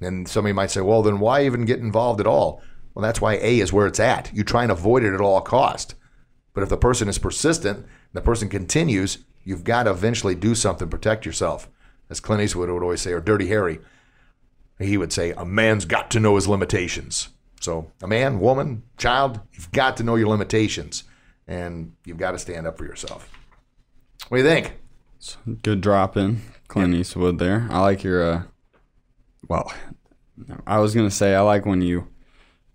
[0.00, 2.62] And somebody might say, well, then why even get involved at all?
[2.94, 4.30] Well, that's why A is where it's at.
[4.34, 5.94] You try and avoid it at all cost.
[6.54, 10.88] But if the person is persistent, the person continues, you've got to eventually do something,
[10.88, 11.68] protect yourself.
[12.08, 13.80] As Clint Eastwood would always say, or Dirty Harry,
[14.78, 17.28] he would say, a man's got to know his limitations.
[17.60, 21.04] So, a man, woman, child, you've got to know your limitations
[21.46, 23.30] and you've got to stand up for yourself.
[24.28, 24.74] What do you think?
[25.62, 27.66] Good drop in, Clint Eastwood there.
[27.70, 28.42] I like your, uh,
[29.48, 29.72] well,
[30.66, 32.08] I was going to say, I like when you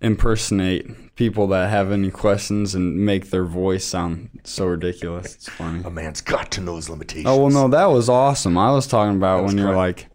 [0.02, 5.36] impersonate people that have any questions and make their voice sound so ridiculous.
[5.36, 5.84] It's funny.
[5.84, 7.28] A man's got to know his limitations.
[7.28, 8.58] Oh well, no, that was awesome.
[8.58, 10.08] I was talking about was when you're like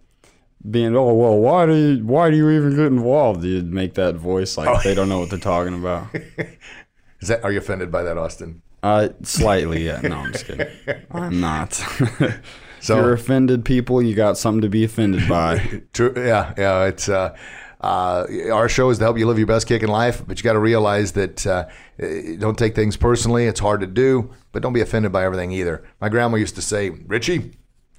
[0.71, 3.45] being, oh well, why do you why do you even get involved?
[3.45, 4.81] You'd make that voice like Oh.
[4.83, 6.09] they don't know what they're talking about.
[7.21, 8.63] Is that, are you offended by that, Austin?
[8.83, 10.01] Uh, slightly, yeah.
[10.03, 10.67] No, I'm just kidding.
[11.11, 11.73] I'm not.
[12.81, 15.81] So- if you're offended, people, you got something to be offended by.
[15.95, 16.13] True.
[16.15, 16.85] Yeah, yeah.
[16.85, 17.35] It's uh,
[17.81, 20.53] uh, our show is to help you live your best kickin' life, but you got
[20.53, 21.67] to realize that uh,
[21.99, 23.47] eh, don't take things personally.
[23.47, 25.83] It's hard to do, but don't be offended by everything either.
[25.99, 27.53] My grandma used to say, Richie,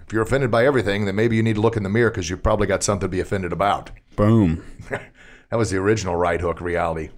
[0.06, 2.30] if you're offended by everything, then maybe you need to look in the mirror because
[2.30, 3.92] you've probably got something to be offended about.
[4.16, 4.64] Boom.
[5.52, 7.12] That was the original right hook reality.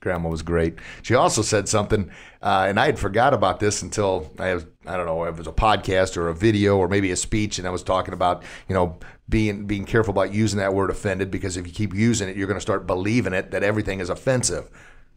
[0.00, 0.78] Grandma was great.
[1.02, 2.10] She also said something,
[2.42, 5.38] uh, and I had forgot about this until I was, I don't know, if it
[5.38, 8.44] was a podcast or a video or maybe a speech, and I was talking about,
[8.68, 12.28] you know, being being careful about using that word offended because if you keep using
[12.28, 14.68] it, you're going to start believing it that everything is offensive.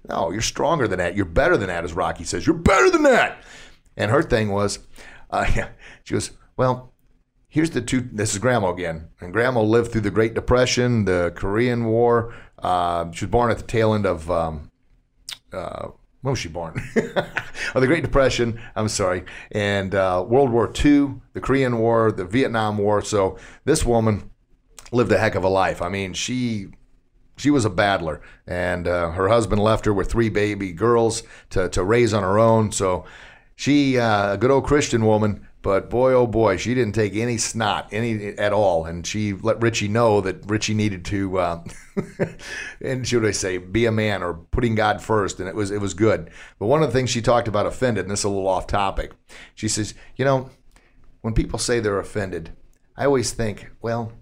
[0.07, 1.15] No, you're stronger than that.
[1.17, 2.47] You're better than that, as Rocky says.
[2.47, 3.39] You're better than that.
[3.97, 4.79] And her thing was,
[5.29, 5.45] uh,
[6.05, 6.93] she goes, well,
[7.57, 8.07] here's the two.
[8.11, 12.31] This is Grandma again, and Grandma lived through the Great Depression, the Korean War.
[12.59, 14.29] Uh, she was born at the tail end of.
[14.29, 14.69] Um,
[15.51, 15.87] uh,
[16.21, 16.79] when was she born?
[17.73, 18.61] oh, the Great Depression.
[18.75, 23.01] I'm sorry, and uh, World War II, the Korean War, the Vietnam War.
[23.01, 24.29] So this woman
[24.91, 25.81] lived a heck of a life.
[25.81, 26.67] I mean, she
[27.37, 31.69] she was a battler, and uh, her husband left her with three baby girls to,
[31.69, 32.71] to raise on her own.
[32.71, 33.05] So
[33.55, 37.37] she, uh, a good old Christian woman, but boy, oh boy, she didn't take any
[37.37, 38.85] snot, any at all.
[38.85, 41.63] And she let Richie know that Richie needed to, uh,
[42.81, 45.41] and should I say, be a man or putting God first.
[45.41, 46.29] And it was it was good.
[46.57, 48.65] But one of the things she talked about offended, and this is a little off
[48.65, 49.11] topic.
[49.55, 50.49] She says, you know,
[51.19, 52.51] when people say they're offended,
[52.95, 54.13] I always think, well,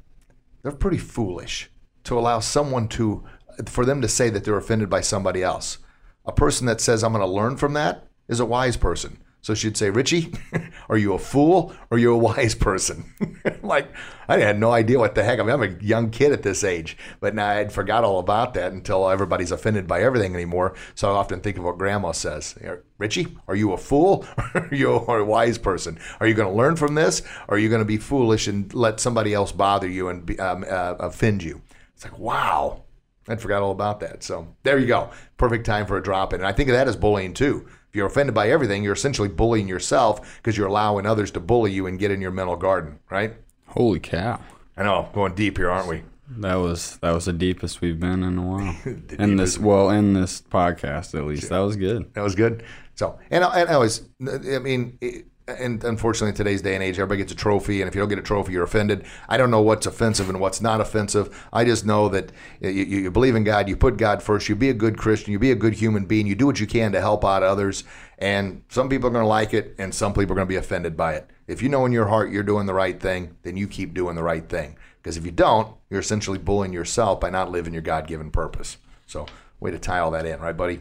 [0.64, 1.70] they're pretty foolish
[2.06, 3.24] to allow someone to
[3.68, 5.78] for them to say that they're offended by somebody else.
[6.26, 9.20] A person that says I'm going to learn from that is a wise person.
[9.46, 10.34] So she'd say, Richie,
[10.90, 13.14] are you a fool or are you a wise person?
[13.62, 13.88] like,
[14.28, 15.40] I had no idea what the heck.
[15.40, 18.56] I mean, I'm a young kid at this age, but now I'd forgot all about
[18.56, 20.74] that until everybody's offended by everything anymore.
[20.96, 22.56] So I often think of what grandma says.
[22.98, 26.00] Richie, are you a fool or are you a wise person?
[26.20, 28.74] Are you going to learn from this or are you going to be foolish and
[28.74, 31.62] let somebody else bother you and be, um, uh, offend you?
[31.94, 32.82] It's like, wow.
[33.28, 34.24] I'd forgot all about that.
[34.24, 35.12] So there you go.
[35.38, 36.42] Perfect time for a drop in.
[36.42, 37.68] And I think of that as bullying too.
[37.96, 41.72] If you're offended by everything, you're essentially bullying yourself because you're allowing others to bully
[41.72, 43.36] you and get in your mental garden, right?
[43.68, 44.42] Holy cow.
[44.76, 46.04] I know, going deep here, aren't we?
[46.28, 48.76] That was that was the deepest we've been in a while.
[49.18, 51.48] In this well, in this podcast at least.
[51.48, 52.14] That was good.
[52.16, 52.66] That was good.
[52.96, 56.84] So, and I, and I was, I mean, it, and unfortunately, in today's day and
[56.84, 59.06] age, everybody gets a trophy, and if you don't get a trophy, you're offended.
[59.30, 61.48] I don't know what's offensive and what's not offensive.
[61.54, 64.56] I just know that you, you, you believe in God, you put God first, you
[64.56, 66.92] be a good Christian, you be a good human being, you do what you can
[66.94, 67.84] to help out others,
[68.18, 70.56] and some people are going to like it, and some people are going to be
[70.56, 71.30] offended by it.
[71.48, 74.16] If you know in your heart you're doing the right thing, then you keep doing
[74.16, 74.78] the right thing.
[75.02, 78.78] Because if you don't, you're essentially bullying yourself by not living your God given purpose.
[79.06, 79.28] So,
[79.60, 80.80] way to tie all that in, right, buddy?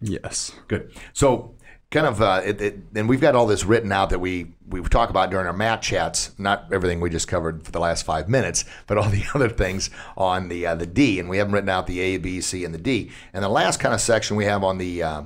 [0.00, 0.52] Yes.
[0.68, 0.92] Good.
[1.12, 1.54] So,
[1.90, 4.82] kind of, uh, it, it, and we've got all this written out that we we
[4.82, 6.38] talk about during our mat chats.
[6.38, 9.90] Not everything we just covered for the last five minutes, but all the other things
[10.16, 12.74] on the uh, the D, and we haven't written out the A, B, C, and
[12.74, 13.10] the D.
[13.32, 15.22] And the last kind of section we have on the uh,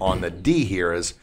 [0.00, 1.14] on the D here is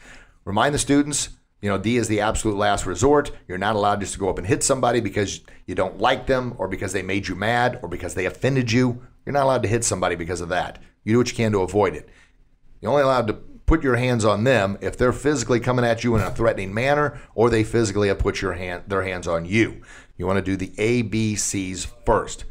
[0.44, 1.30] remind the students.
[1.60, 3.30] You know, D is the absolute last resort.
[3.48, 6.54] You're not allowed just to go up and hit somebody because you don't like them,
[6.58, 9.02] or because they made you mad, or because they offended you.
[9.24, 10.78] You're not allowed to hit somebody because of that.
[11.04, 12.08] You do what you can to avoid it.
[12.80, 16.14] You're only allowed to put your hands on them if they're physically coming at you
[16.16, 19.82] in a threatening manner or they physically have put your hand, their hands on you.
[20.16, 22.44] You want to do the ABCs first.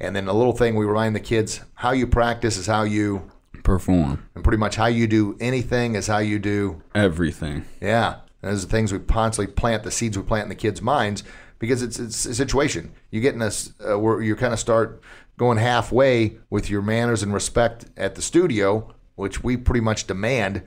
[0.00, 3.30] And then a little thing we remind the kids how you practice is how you,
[3.64, 7.64] Perform and pretty much how you do anything is how you do everything.
[7.82, 10.80] yeah, those are the things we constantly plant, the seeds we plant in the kids'
[10.80, 11.22] minds,
[11.58, 12.92] because it's it's a situation.
[13.10, 13.50] You get in a
[13.86, 15.02] uh, where you kind of start
[15.36, 20.62] going halfway with your manners and respect at the studio, which we pretty much demand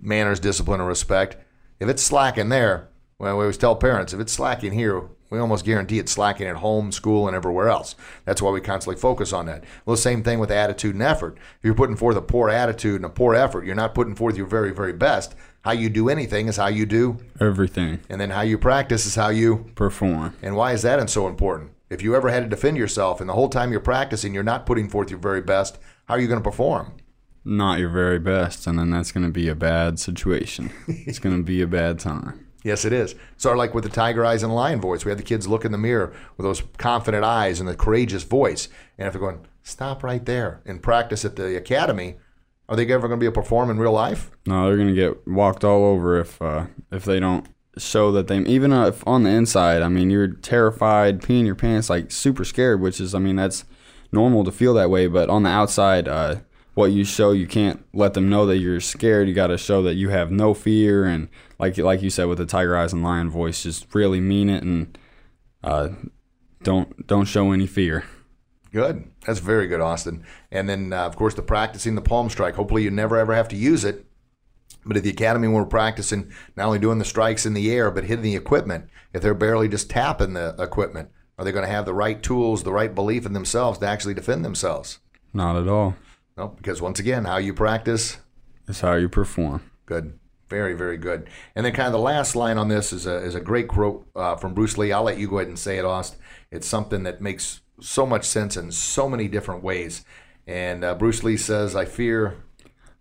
[0.00, 1.36] manners, discipline, and respect.
[1.78, 2.88] If it's slacking there,
[3.18, 6.56] well, we always tell parents if it's slacking here, we almost guarantee it's slacking at
[6.56, 7.94] home, school, and everywhere else.
[8.24, 9.64] That's why we constantly focus on that.
[9.86, 11.36] Well, the same thing with attitude and effort.
[11.36, 14.36] If you're putting forth a poor attitude and a poor effort, you're not putting forth
[14.36, 15.34] your very, very best.
[15.62, 18.00] How you do anything is how you do, Everything.
[18.10, 19.70] and then how you practice is how you.
[19.76, 20.34] Perform.
[20.42, 21.70] And why is that so important?
[21.90, 24.66] If you ever had to defend yourself and the whole time you're practicing, you're not
[24.66, 26.92] putting forth your very best, how are you going to perform?
[27.44, 30.70] Not your very best, and then that's going to be a bad situation.
[30.88, 32.40] it's going to be a bad time.
[32.64, 33.14] Yes, it is.
[33.36, 35.72] So, like with the tiger eyes and lion voice, we have the kids look in
[35.72, 38.70] the mirror with those confident eyes and the courageous voice.
[38.96, 42.16] And if they're going, stop right there and practice at the academy,
[42.68, 44.30] are they ever going to be able to perform in real life?
[44.46, 48.38] No, they're gonna get walked all over if uh, if they don't show that they
[48.38, 49.82] even uh, if on the inside.
[49.82, 53.64] I mean, you're terrified, peeing your pants, like super scared, which is I mean that's
[54.12, 55.06] normal to feel that way.
[55.06, 56.36] But on the outside, uh,
[56.74, 59.28] what you show, you can't let them know that you're scared.
[59.28, 62.38] You got to show that you have no fear and like like you said with
[62.38, 64.98] the tiger eyes and lion voice, just really mean it and
[65.62, 65.90] uh,
[66.62, 68.04] don't don't show any fear.
[68.72, 69.08] Good.
[69.24, 70.24] That's very good, Austin.
[70.50, 72.56] And then, uh, of course, the practicing the palm strike.
[72.56, 74.04] Hopefully, you never ever have to use it.
[74.84, 77.90] But at the academy, when we're practicing, not only doing the strikes in the air,
[77.90, 81.70] but hitting the equipment, if they're barely just tapping the equipment, are they going to
[81.70, 84.98] have the right tools, the right belief in themselves to actually defend themselves?
[85.32, 85.94] Not at all.
[86.36, 88.18] No, because once again, how you practice,
[88.68, 89.62] is how you perform.
[89.86, 90.18] good.
[90.50, 91.28] Very, very good.
[91.56, 94.06] And then, kind of the last line on this is a, is a great quote
[94.14, 94.92] uh, from Bruce Lee.
[94.92, 96.16] I'll let you go ahead and say it, Aust.
[96.50, 100.04] It's something that makes so much sense in so many different ways.
[100.46, 102.36] And uh, Bruce Lee says, I fear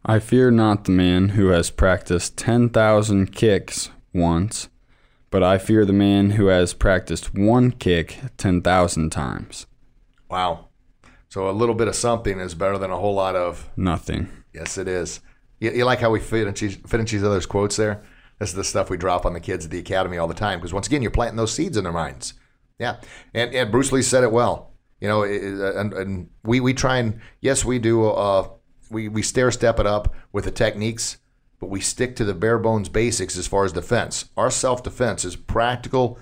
[0.06, 4.68] I fear not the man who has practiced 10,000 kicks once,
[5.30, 9.66] but I fear the man who has practiced one kick 10,000 times.
[10.30, 10.68] Wow.
[11.34, 13.68] So a little bit of something is better than a whole lot of.
[13.76, 14.30] Nothing.
[14.54, 15.20] Yes, it is.
[15.60, 18.04] You, you like how we finish each, finish each other's quotes there?
[18.38, 20.60] This is the stuff we drop on the kids at the academy all the time
[20.60, 22.36] because once again, you're planting those seeds in their minds.
[22.78, 22.98] Yeah,
[23.34, 24.74] and and Bruce Lee said it well.
[25.02, 28.08] You know, it- and, and we we try and yes, we do.
[28.12, 28.50] Uh,
[28.92, 31.18] we we stair step it up with the techniques,
[31.60, 34.26] but we stick to the bare bones basics as far as defense.
[34.38, 36.20] Our self defense is practical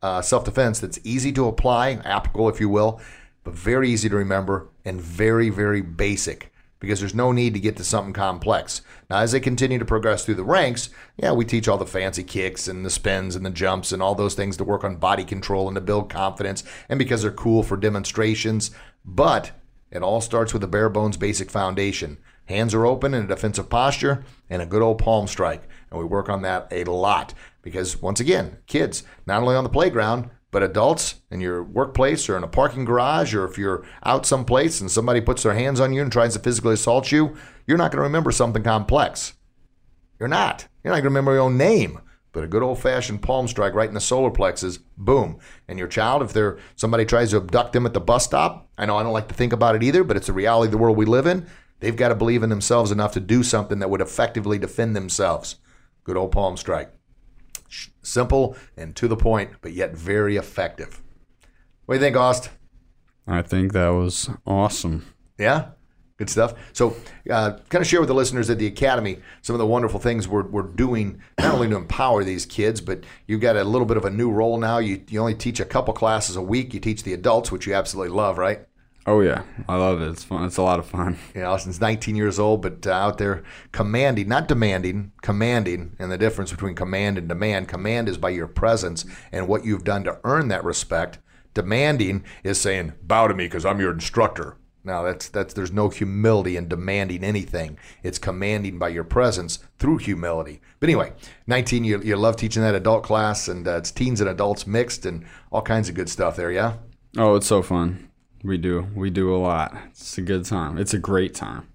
[0.00, 3.02] uh, self defense that's easy to apply, applicable if you will,
[3.44, 6.52] but very easy to remember and very very basic
[6.84, 8.82] because there's no need to get to something complex.
[9.08, 12.22] Now, as they continue to progress through the ranks, yeah, we teach all the fancy
[12.22, 15.24] kicks and the spins and the jumps and all those things to work on body
[15.24, 18.70] control and to build confidence and because they're cool for demonstrations.
[19.04, 19.52] But
[19.90, 22.18] it all starts with a bare bones basic foundation.
[22.46, 25.62] Hands are open in a defensive posture and a good old palm strike.
[25.90, 27.32] And we work on that a lot
[27.62, 32.36] because, once again, kids, not only on the playground, but adults in your workplace or
[32.36, 35.92] in a parking garage, or if you're out someplace and somebody puts their hands on
[35.92, 37.34] you and tries to physically assault you,
[37.66, 39.32] you're not going to remember something complex.
[40.20, 40.68] You're not.
[40.84, 41.98] You're not going to remember your own name.
[42.30, 45.40] But a good old fashioned palm strike right in the solar plexus, boom.
[45.66, 48.86] And your child, if they're somebody tries to abduct them at the bus stop, I
[48.86, 50.78] know I don't like to think about it either, but it's the reality of the
[50.78, 51.48] world we live in.
[51.80, 55.56] They've got to believe in themselves enough to do something that would effectively defend themselves.
[56.04, 56.92] Good old palm strike.
[58.04, 61.02] Simple and to the point, but yet very effective.
[61.86, 62.50] What do you think, Aust?
[63.26, 65.06] I think that was awesome.
[65.38, 65.68] Yeah,
[66.18, 66.54] good stuff.
[66.72, 66.96] So,
[67.30, 70.28] uh, kind of share with the listeners at the academy some of the wonderful things
[70.28, 73.96] we're, we're doing, not only to empower these kids, but you've got a little bit
[73.96, 74.78] of a new role now.
[74.78, 76.74] You, you only teach a couple classes a week.
[76.74, 78.66] You teach the adults, which you absolutely love, right?
[79.06, 80.08] Oh yeah, I love it.
[80.08, 80.44] It's fun.
[80.44, 81.18] It's a lot of fun.
[81.34, 83.42] Yeah, Austin's 19 years old, but uh, out there
[83.72, 85.94] commanding, not demanding, commanding.
[85.98, 89.84] And the difference between command and demand command is by your presence and what you've
[89.84, 91.18] done to earn that respect.
[91.52, 94.56] Demanding is saying, bow to me because I'm your instructor.
[94.86, 97.78] Now, that's, that's, there's no humility in demanding anything.
[98.02, 100.60] It's commanding by your presence through humility.
[100.78, 101.12] But anyway,
[101.46, 105.06] 19, you, you love teaching that adult class, and uh, it's teens and adults mixed
[105.06, 106.74] and all kinds of good stuff there, yeah?
[107.16, 108.10] Oh, it's so fun.
[108.44, 108.86] We do.
[108.94, 109.74] We do a lot.
[109.90, 110.76] It's a good time.
[110.76, 111.66] It's a great time.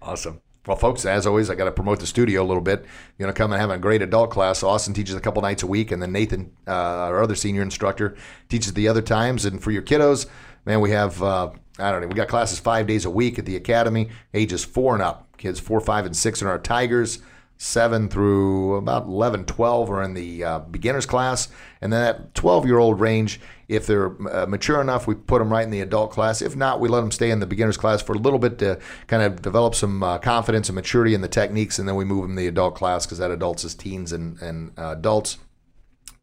[0.00, 0.40] Awesome.
[0.66, 2.86] Well, folks, as always, I got to promote the studio a little bit.
[3.18, 4.62] You know, come and have a great adult class.
[4.62, 8.16] Austin teaches a couple nights a week, and then Nathan, uh, our other senior instructor,
[8.48, 9.44] teaches the other times.
[9.44, 10.24] And for your kiddos,
[10.64, 12.06] man, we have uh, I don't know.
[12.06, 15.36] We got classes five days a week at the academy, ages four and up.
[15.36, 17.18] Kids four, five, and six are our Tigers.
[17.56, 21.48] Seven through about 11, 12 are in the uh, beginners class.
[21.80, 25.52] And then that 12 year old range, if they're uh, mature enough, we put them
[25.52, 26.42] right in the adult class.
[26.42, 28.78] If not, we let them stay in the beginners class for a little bit to
[29.06, 31.78] kind of develop some uh, confidence and maturity in the techniques.
[31.78, 34.40] And then we move them to the adult class because that adults is teens and,
[34.42, 35.38] and uh, adults.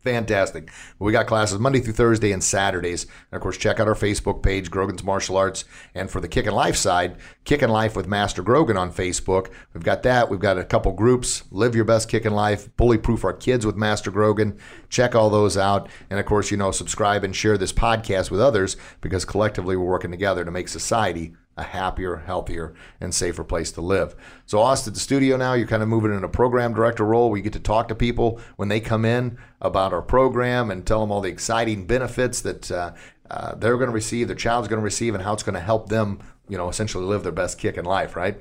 [0.04, 0.72] Fantastic.
[0.98, 3.04] We got classes Monday through Thursday and Saturdays.
[3.04, 5.64] And of course, check out our Facebook page, Grogan's Martial Arts.
[5.94, 9.52] And for the Kick Kickin' Life side, Kick Kickin' Life with Master Grogan on Facebook.
[9.74, 10.28] We've got that.
[10.28, 13.76] We've got a couple groups, Live Your Best Kick Kickin' Life, Bullyproof Our Kids with
[13.76, 14.58] Master Grogan.
[14.90, 15.88] Check all those out.
[16.10, 19.86] And of course, you know, subscribe and share this podcast with others because collectively we're
[19.86, 24.16] working together to make society a happier, healthier, and safer place to live.
[24.46, 27.30] So, Austin, at the studio now, you're kind of moving in a program director role
[27.30, 30.86] where you get to talk to people when they come in about our program and
[30.86, 32.94] tell them all the exciting benefits that uh,
[33.30, 35.60] uh, they're going to receive, their child's going to receive, and how it's going to
[35.60, 38.38] help them, you know, essentially live their best kickin' life, right?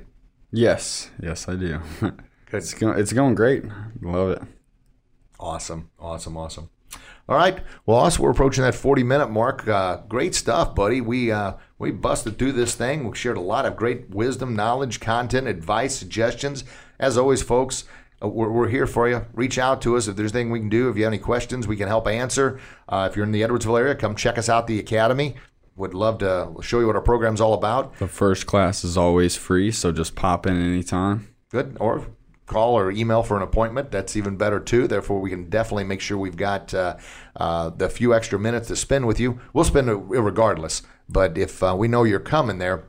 [0.51, 1.81] Yes, yes, I do.
[2.53, 3.63] It's going, it's going great.
[4.01, 4.41] Love it.
[5.39, 6.69] Awesome, awesome, awesome.
[7.29, 7.59] All right.
[7.85, 9.67] Well, also we're approaching that 40 minute mark.
[9.67, 10.99] Uh, great stuff, buddy.
[10.99, 13.09] We uh, we busted through this thing.
[13.09, 16.63] We shared a lot of great wisdom, knowledge, content, advice, suggestions.
[16.99, 17.85] As always, folks,
[18.23, 19.25] uh, we're, we're here for you.
[19.33, 20.89] Reach out to us if there's anything we can do.
[20.89, 22.59] If you have any questions, we can help answer.
[22.87, 25.35] Uh, if you're in the Edwardsville area, come check us out, the Academy.
[25.75, 27.97] Would love to show you what our program's all about.
[27.97, 31.33] The first class is always free, so just pop in anytime.
[31.49, 31.77] Good.
[31.79, 32.05] Or
[32.45, 33.89] call or email for an appointment.
[33.89, 34.87] That's even better too.
[34.87, 36.97] Therefore, we can definitely make sure we've got uh,
[37.37, 39.39] uh, the few extra minutes to spend with you.
[39.53, 40.83] We'll spend it regardless.
[41.11, 42.87] But if uh, we know you're coming there,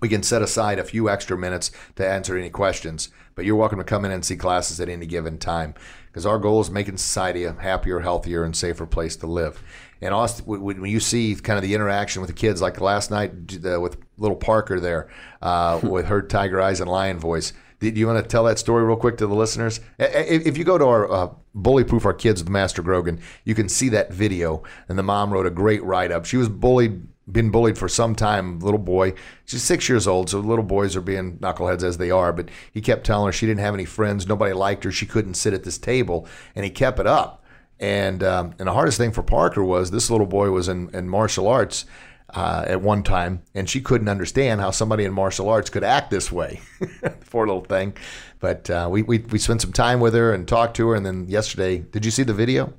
[0.00, 3.10] we can set aside a few extra minutes to answer any questions.
[3.34, 5.74] But you're welcome to come in and see classes at any given time
[6.06, 9.62] because our goal is making society a happier, healthier, and safer place to live.
[10.00, 13.32] And Austin, when you see kind of the interaction with the kids, like last night
[13.62, 15.08] with little Parker there,
[15.42, 18.84] uh, with her tiger eyes and lion voice, do you want to tell that story
[18.84, 19.80] real quick to the listeners?
[19.98, 23.70] If you go to our uh, Bully Proof Our Kids with Master Grogan, you can
[23.70, 24.62] see that video.
[24.88, 26.26] And the mom wrote a great write up.
[26.26, 29.14] She was bullied, been bullied for some time, little boy.
[29.44, 32.32] She's six years old, so little boys are being knuckleheads as they are.
[32.32, 35.34] But he kept telling her she didn't have any friends, nobody liked her, she couldn't
[35.34, 36.26] sit at this table.
[36.54, 37.44] And he kept it up.
[37.78, 41.08] And um, and the hardest thing for Parker was this little boy was in, in
[41.08, 41.86] martial arts
[42.34, 46.10] uh, at one time, and she couldn't understand how somebody in martial arts could act
[46.10, 46.60] this way.
[47.30, 47.94] Poor little thing.
[48.38, 51.06] But uh, we, we we spent some time with her and talked to her, and
[51.06, 52.72] then yesterday, did you see the video?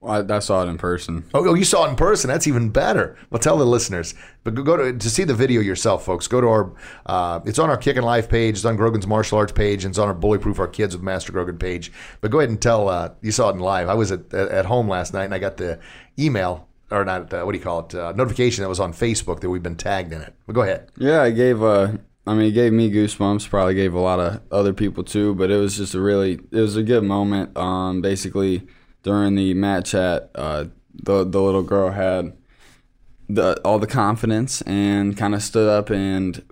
[0.00, 1.24] Well, I, I, saw it in person.
[1.34, 2.28] Oh, oh, you saw it in person.
[2.28, 3.16] That's even better.
[3.30, 4.14] Well, tell the listeners.
[4.44, 6.28] But go to to see the video yourself, folks.
[6.28, 6.72] Go to our.
[7.06, 8.56] Uh, it's on our Kickin' Life page.
[8.56, 11.32] It's on Grogan's martial arts page, and it's on our Bullyproof Our Kids with Master
[11.32, 11.90] Grogan page.
[12.20, 12.88] But go ahead and tell.
[12.88, 13.88] Uh, you saw it in live.
[13.88, 15.80] I was at at home last night, and I got the
[16.18, 19.40] email or not uh, what do you call it uh, notification that was on Facebook
[19.40, 20.34] that we've been tagged in it.
[20.46, 20.90] But go ahead.
[20.96, 21.92] Yeah, I gave uh
[22.26, 23.48] I mean, it gave me goosebumps.
[23.48, 25.34] Probably gave a lot of other people too.
[25.34, 27.56] But it was just a really, it was a good moment.
[27.56, 28.66] Um, basically
[29.08, 32.36] during the mat chat, uh, the the little girl had
[33.26, 36.44] the all the confidence and kind of stood up and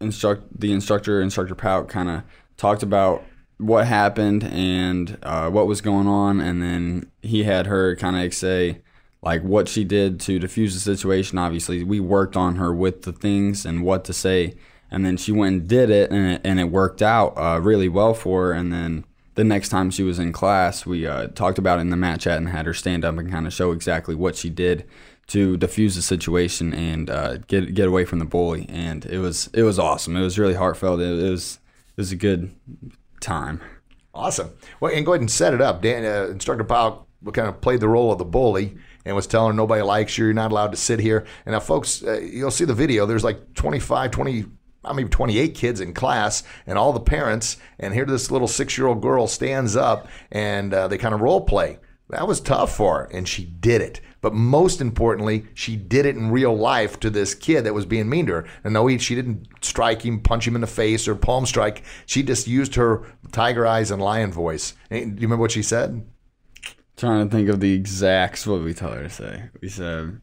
[0.00, 2.22] instruct the instructor, instructor Powell, kind of
[2.56, 3.24] talked about
[3.58, 8.32] what happened and uh, what was going on, and then he had her kind of
[8.32, 8.82] say
[9.20, 11.38] like what she did to diffuse the situation.
[11.38, 14.54] Obviously, we worked on her with the things and what to say,
[14.92, 17.88] and then she went and did it, and it, and it worked out uh, really
[17.88, 18.52] well for her.
[18.52, 19.04] And then
[19.36, 22.20] the next time she was in class, we uh, talked about it in the mat
[22.20, 24.84] chat and had her stand up and kind of show exactly what she did
[25.28, 28.66] to diffuse the situation and uh, get get away from the bully.
[28.68, 30.16] And it was it was awesome.
[30.16, 31.00] It was really heartfelt.
[31.00, 31.58] It, it was
[31.96, 32.54] it was a good
[33.20, 33.60] time.
[34.14, 34.50] Awesome.
[34.80, 35.82] Well, and go ahead and set it up.
[35.82, 39.52] Dan, uh, Instructor Powell kind of played the role of the bully and was telling
[39.52, 40.24] her nobody likes you.
[40.24, 41.26] You're not allowed to sit here.
[41.44, 43.04] And now, folks, uh, you'll see the video.
[43.04, 44.44] There's like 25, 20,
[44.86, 47.56] I mean, 28 kids in class and all the parents.
[47.78, 51.20] And here this little six year old girl stands up and uh, they kind of
[51.20, 51.78] role play.
[52.08, 54.00] That was tough for her, and she did it.
[54.20, 58.08] But most importantly, she did it in real life to this kid that was being
[58.08, 58.46] mean to her.
[58.62, 61.82] And no, he, she didn't strike him, punch him in the face, or palm strike.
[62.06, 64.74] She just used her tiger eyes and lion voice.
[64.88, 66.06] do you remember what she said?
[66.96, 68.46] Trying to think of the exacts.
[68.46, 69.50] What we told her to say?
[69.60, 70.20] We said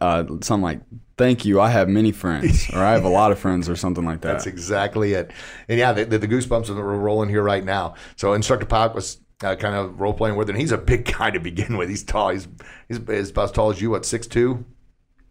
[0.00, 0.80] uh, something like,
[1.16, 4.04] "Thank you, I have many friends," or "I have a lot of friends," or something
[4.04, 4.32] like that.
[4.32, 5.30] That's exactly it.
[5.68, 7.94] And yeah, the, the, the goosebumps are rolling here right now.
[8.16, 11.30] So Instructor Pop was uh, kind of role playing with and he's a big guy
[11.30, 11.88] to begin with.
[11.88, 12.30] He's tall.
[12.30, 12.48] He's
[12.88, 13.90] he's, he's about as tall as you.
[13.90, 14.64] What six two?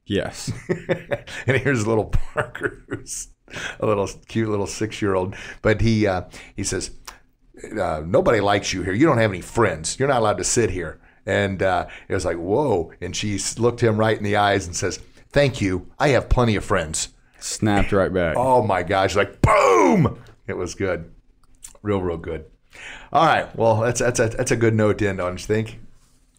[0.06, 0.52] Yes.
[1.48, 3.30] and here's little Parker, who's
[3.80, 6.24] a little cute little six year old, but he uh,
[6.56, 6.92] he says
[7.80, 8.94] uh, nobody likes you here.
[8.94, 9.98] You don't have any friends.
[9.98, 11.00] You're not allowed to sit here.
[11.26, 12.92] And uh, it was like, whoa.
[13.02, 15.00] And she looked him right in the eyes and says,
[15.36, 15.92] Thank you.
[16.00, 17.10] I have plenty of friends.
[17.40, 18.38] Snapped right back.
[18.38, 20.24] Oh my gosh, like boom!
[20.48, 21.12] It was good.
[21.82, 22.46] Real, real good.
[23.12, 23.54] All right.
[23.56, 25.80] Well, that's that's a, that's a good note to end on, you think?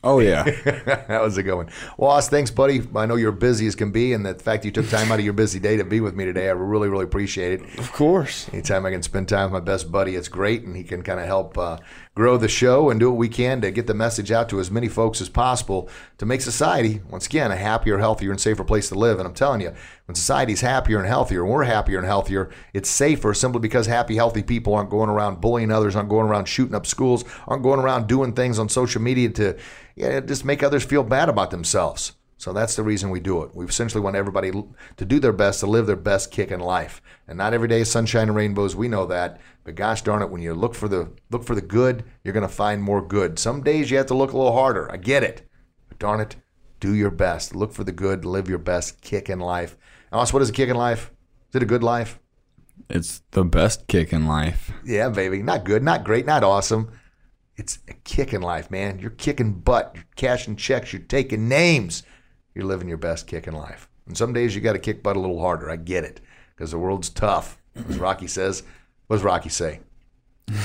[0.03, 0.45] Oh yeah.
[1.09, 1.69] that was a good one.
[1.97, 2.89] Well, thanks, buddy.
[2.95, 5.25] I know you're busy as can be, and the fact you took time out of
[5.25, 7.79] your busy day to be with me today, I really, really appreciate it.
[7.79, 8.49] of course.
[8.53, 11.21] Anytime I can spend time with my best buddy, it's great, and he can kind
[11.21, 11.79] of help uh,
[12.17, 14.71] grow the show and do what we can to get the message out to as
[14.71, 15.87] many folks as possible
[16.17, 19.19] to make society, once again, a happier, healthier, and safer place to live.
[19.19, 19.75] And I'm telling you,
[20.07, 24.17] when society's happier and healthier, and we're happier and healthier, it's safer simply because happy,
[24.17, 27.81] healthy people aren't going around bullying others, aren't going around shooting up schools, aren't going
[27.81, 29.55] around doing things on social media to
[29.95, 32.13] yeah, just make others feel bad about themselves.
[32.39, 33.55] So that's the reason we do it.
[33.55, 37.01] We essentially want everybody to do their best to live their best kickin' life.
[37.27, 38.77] And not every day is sunshine and rainbows.
[38.77, 39.41] We know that.
[39.67, 42.47] But gosh darn it, when you look for the look for the good, you're going
[42.47, 43.37] to find more good.
[43.37, 44.91] Some days you have to look a little harder.
[44.93, 45.51] I get it.
[45.89, 46.37] But darn it,
[46.79, 47.53] do your best.
[47.53, 48.25] Look for the good.
[48.25, 49.77] Live your best kickin' life.
[50.13, 51.11] Alice, what is a kickin' life?
[51.49, 52.21] Is it a good life?
[52.89, 54.71] It's the best kickin' life.
[54.85, 55.43] Yeah, baby.
[55.43, 56.93] Not good, not great, not awesome.
[57.57, 59.01] It's a kickin' life, man.
[59.01, 59.91] You're kicking butt.
[59.97, 60.93] You're cashing checks.
[60.93, 62.05] You're taking names.
[62.55, 63.89] You're living your best kickin' life.
[64.07, 65.69] And some days you got to kick butt a little harder.
[65.69, 66.21] I get it
[66.55, 67.59] because the world's tough.
[67.89, 68.63] As Rocky says,
[69.07, 69.81] what does Rocky say?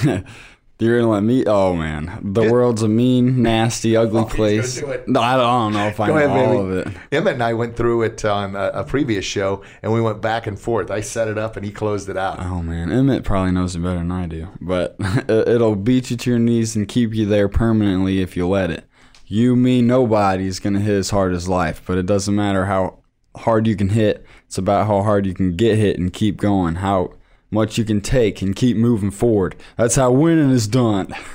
[0.79, 1.43] You're gonna let me?
[1.45, 4.79] Oh man, the world's a mean, nasty, ugly place.
[4.79, 4.99] do.
[5.05, 6.79] No, I don't, I don't know if I Go know ahead, all baby.
[6.81, 6.97] of it.
[7.11, 10.47] Emmett and I went through it on a, a previous show, and we went back
[10.47, 10.89] and forth.
[10.89, 12.39] I set it up, and he closed it out.
[12.39, 16.17] Oh man, Emmett probably knows it better than I do, but it- it'll beat you
[16.17, 18.85] to your knees and keep you there permanently if you let it.
[19.27, 22.97] You, me, nobody's gonna hit as hard as life, but it doesn't matter how
[23.37, 24.25] hard you can hit.
[24.47, 26.75] It's about how hard you can get hit and keep going.
[26.75, 27.13] How
[27.51, 29.55] much you can take and keep moving forward.
[29.77, 31.13] That's how winning is done.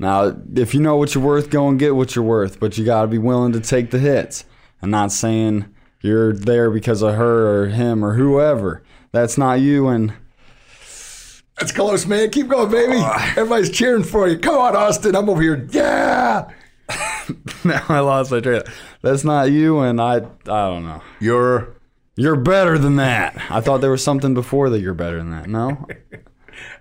[0.00, 2.86] Now, if you know what you're worth, go and get what you're worth, but you
[2.86, 4.46] got to be willing to take the hits.
[4.80, 5.66] I'm not saying
[6.00, 8.82] you're there because of her or him or whoever.
[9.12, 10.14] That's not you, and
[11.58, 12.30] That's close, man.
[12.30, 12.96] Keep going, baby.
[12.96, 14.38] Uh, Everybody's cheering for you.
[14.38, 15.14] Come on, Austin.
[15.14, 15.68] I'm over here.
[15.70, 16.50] Yeah.
[17.64, 18.62] now I lost my train.
[19.02, 20.20] That's not you, and I I
[20.68, 21.02] don't know.
[21.20, 21.74] You're
[22.16, 23.40] You're better than that.
[23.50, 25.48] I thought there was something before that you're better than that.
[25.48, 25.86] No,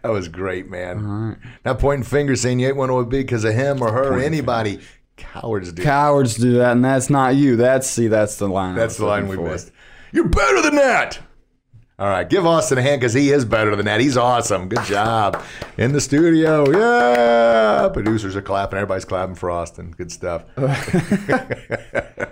[0.01, 1.39] That was great, man.
[1.63, 4.19] Not pointing fingers saying you ain't want to be because of him or her or
[4.19, 4.79] anybody.
[5.15, 5.83] Cowards do.
[5.83, 7.55] cowards do that, and that's not you.
[7.57, 8.75] That's see, that's the line.
[8.75, 9.49] That's the line we for.
[9.49, 9.71] missed.
[10.11, 11.19] You're better than that.
[11.97, 13.99] All right, give Austin a hand because he is better than that.
[13.99, 14.69] He's awesome.
[14.69, 15.41] Good job
[15.77, 16.69] in the studio.
[16.71, 18.77] Yeah, producers are clapping.
[18.77, 19.91] Everybody's clapping for Austin.
[19.91, 20.43] Good stuff.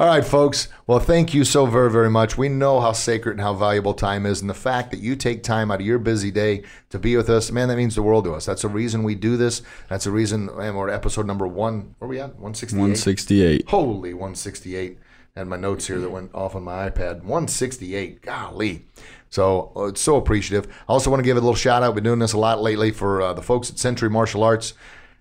[0.00, 0.68] All right, folks.
[0.86, 2.38] Well, thank you so very, very much.
[2.38, 5.42] We know how sacred and how valuable time is, and the fact that you take
[5.42, 8.24] time out of your busy day to be with us, man, that means the world
[8.24, 8.46] to us.
[8.46, 9.60] That's the reason we do this.
[9.90, 11.96] That's the reason, man, we're episode number one.
[11.98, 12.28] Where are we at?
[12.36, 12.78] 168?
[12.78, 13.68] 168.
[13.68, 14.98] Holy 168.
[15.36, 17.16] And my notes here that went off on my iPad.
[17.16, 18.22] 168.
[18.22, 18.86] Golly.
[19.28, 20.74] So uh, it's so appreciative.
[20.88, 21.90] I also want to give a little shout out.
[21.90, 24.72] We've been doing this a lot lately for uh, the folks at Century Martial Arts.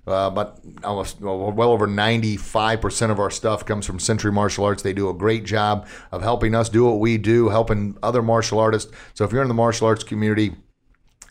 [0.07, 4.81] Uh, but almost well, over 95% of our stuff comes from Century Martial Arts.
[4.81, 8.59] They do a great job of helping us do what we do, helping other martial
[8.59, 8.91] artists.
[9.13, 10.55] So if you're in the martial arts community,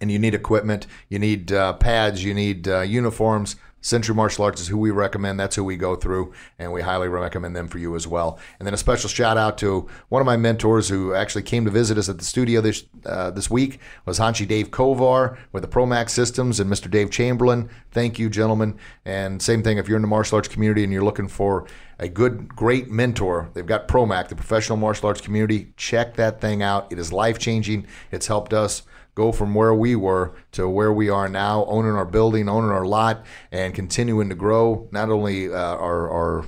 [0.01, 3.57] and you need equipment, you need uh, pads, you need uh, uniforms.
[3.81, 5.39] Century Martial Arts is who we recommend.
[5.39, 8.39] That's who we go through, and we highly recommend them for you as well.
[8.59, 11.71] And then a special shout out to one of my mentors who actually came to
[11.71, 15.69] visit us at the studio this uh, this week was Hanshi Dave Kovar with the
[15.69, 16.91] Promac Systems and Mr.
[16.91, 17.71] Dave Chamberlain.
[17.91, 18.79] Thank you, gentlemen.
[19.05, 21.67] And same thing if you're in the martial arts community and you're looking for
[22.01, 25.73] a good, great mentor, they've got Promac, the professional martial arts community.
[25.77, 26.93] Check that thing out.
[26.93, 27.87] It is life changing.
[28.13, 28.83] It's helped us
[29.19, 32.87] go from where we were to where we are now, owning our building, owning our
[32.87, 36.47] lot, and continuing to grow not only uh, our, our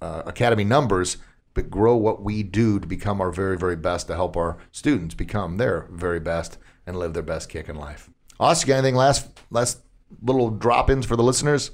[0.00, 1.16] uh, academy numbers,
[1.54, 5.16] but grow what we do to become our very, very best to help our students
[5.16, 8.08] become their very best and live their best kickin' life.
[8.38, 9.80] Austin, anything last last
[10.22, 11.72] little drop ins for the listeners?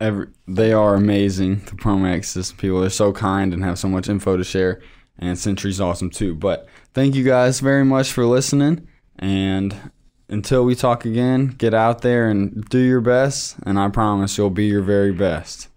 [0.00, 1.56] Every, they are amazing.
[1.64, 4.80] The Promac system people are so kind and have so much info to share.
[5.18, 6.34] And Century's awesome too.
[6.34, 8.86] But thank you guys very much for listening.
[9.20, 9.92] And
[10.28, 13.56] until we talk again, get out there and do your best.
[13.64, 15.68] And I promise you'll be your very best.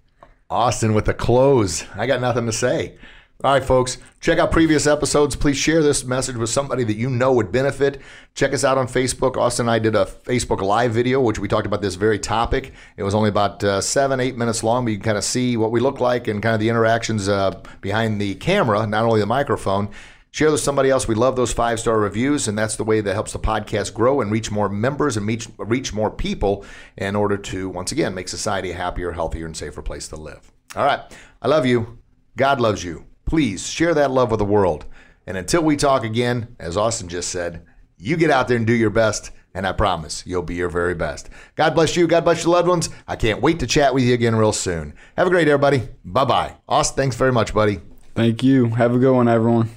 [0.49, 1.85] Austin with a close.
[1.95, 2.97] I got nothing to say.
[3.43, 5.35] All right, folks, check out previous episodes.
[5.35, 7.99] Please share this message with somebody that you know would benefit.
[8.35, 9.35] Check us out on Facebook.
[9.35, 12.71] Austin and I did a Facebook Live video, which we talked about this very topic.
[12.95, 15.57] It was only about uh, seven, eight minutes long, but you can kind of see
[15.57, 19.19] what we look like and kind of the interactions uh, behind the camera, not only
[19.19, 19.89] the microphone.
[20.34, 21.07] Share with somebody else.
[21.07, 24.19] We love those five star reviews, and that's the way that helps the podcast grow
[24.19, 26.65] and reach more members and reach, reach more people
[26.97, 30.51] in order to, once again, make society a happier, healthier, and safer place to live.
[30.75, 31.01] All right.
[31.39, 31.99] I love you.
[32.36, 33.05] God loves you.
[33.27, 34.86] please share that love with the world.
[35.27, 37.63] And until we talk again, as Austin just said,
[37.97, 39.29] you get out there and do your best.
[39.53, 41.29] And I promise you'll be your very best.
[41.55, 42.07] God bless you.
[42.07, 42.89] God bless your loved ones.
[43.07, 44.95] I can't wait to chat with you again real soon.
[45.15, 45.88] Have a great day, everybody.
[46.03, 46.55] Bye bye.
[46.67, 47.81] Austin, thanks very much, buddy.
[48.15, 48.69] Thank you.
[48.69, 49.69] Have a good one, everyone.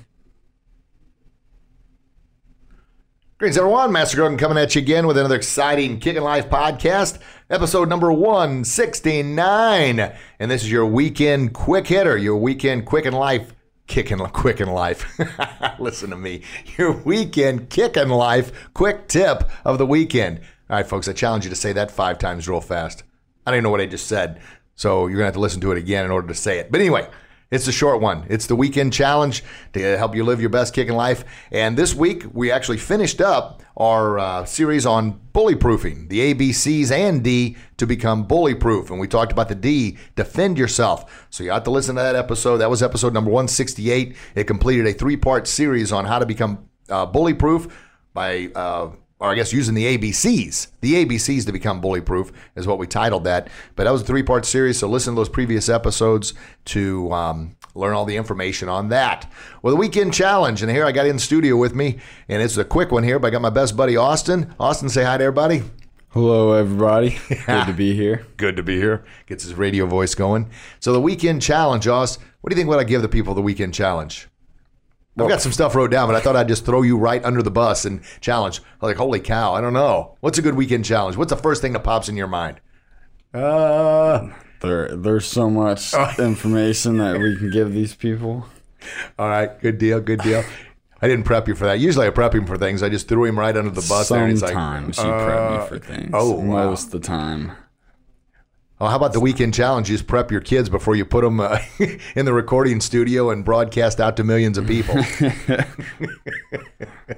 [3.38, 3.92] Greetings, everyone.
[3.92, 7.18] Master Grogan coming at you again with another exciting Kickin' Life podcast,
[7.50, 10.00] episode number 169.
[10.38, 13.52] And this is your weekend quick hitter, your weekend quick in life,
[13.88, 15.20] kicking quick in life.
[15.78, 16.44] Listen to me.
[16.78, 20.38] Your weekend kicking life quick tip of the weekend.
[20.70, 23.02] All right, folks, I challenge you to say that five times real fast.
[23.46, 24.40] I don't even know what I just said.
[24.76, 26.72] So you're going to have to listen to it again in order to say it.
[26.72, 27.06] But anyway,
[27.50, 28.26] it's a short one.
[28.28, 31.24] It's the weekend challenge to help you live your best kickin' life.
[31.52, 36.90] And this week, we actually finished up our uh, series on bully proofing, the ABCs
[36.90, 38.90] and D to become bully proof.
[38.90, 41.26] And we talked about the D, defend yourself.
[41.30, 42.58] So you have to listen to that episode.
[42.58, 44.16] That was episode number 168.
[44.34, 48.50] It completed a three part series on how to become uh, by.
[48.54, 50.68] Uh, or I guess using the ABCs.
[50.80, 53.48] The ABCs to become bully proof is what we titled that.
[53.74, 56.34] But that was a three part series, so listen to those previous episodes
[56.66, 59.30] to um, learn all the information on that.
[59.62, 61.98] Well, the weekend challenge, and here I got in studio with me,
[62.28, 64.54] and it's a quick one here, but I got my best buddy Austin.
[64.60, 65.62] Austin, say hi to everybody.
[66.10, 67.18] Hello, everybody.
[67.28, 68.26] Good to be here.
[68.36, 69.04] Good to be here.
[69.26, 70.50] Gets his radio voice going.
[70.80, 72.24] So the weekend challenge, Austin.
[72.40, 72.68] What do you think?
[72.68, 74.28] What I give the people the weekend challenge?
[75.18, 77.42] I've got some stuff wrote down, but I thought I'd just throw you right under
[77.42, 78.60] the bus and challenge.
[78.82, 80.16] Like, holy cow, I don't know.
[80.20, 81.16] What's a good weekend challenge?
[81.16, 82.60] What's the first thing that pops in your mind?
[83.32, 84.28] Uh,
[84.60, 88.46] there, there's so much information that we can give these people.
[89.18, 90.44] All right, good deal, good deal.
[91.00, 91.78] I didn't prep you for that.
[91.78, 92.82] Usually I prep him for things.
[92.82, 94.08] I just threw him right under the bus.
[94.08, 96.10] there, and he's like, Sometimes you prep me for things.
[96.14, 96.42] oh, wow.
[96.42, 97.52] most of the time.
[98.78, 99.86] Oh, how about the weekend challenge?
[99.86, 101.60] Just prep your kids before you put them uh,
[102.14, 105.02] in the recording studio and broadcast out to millions of people.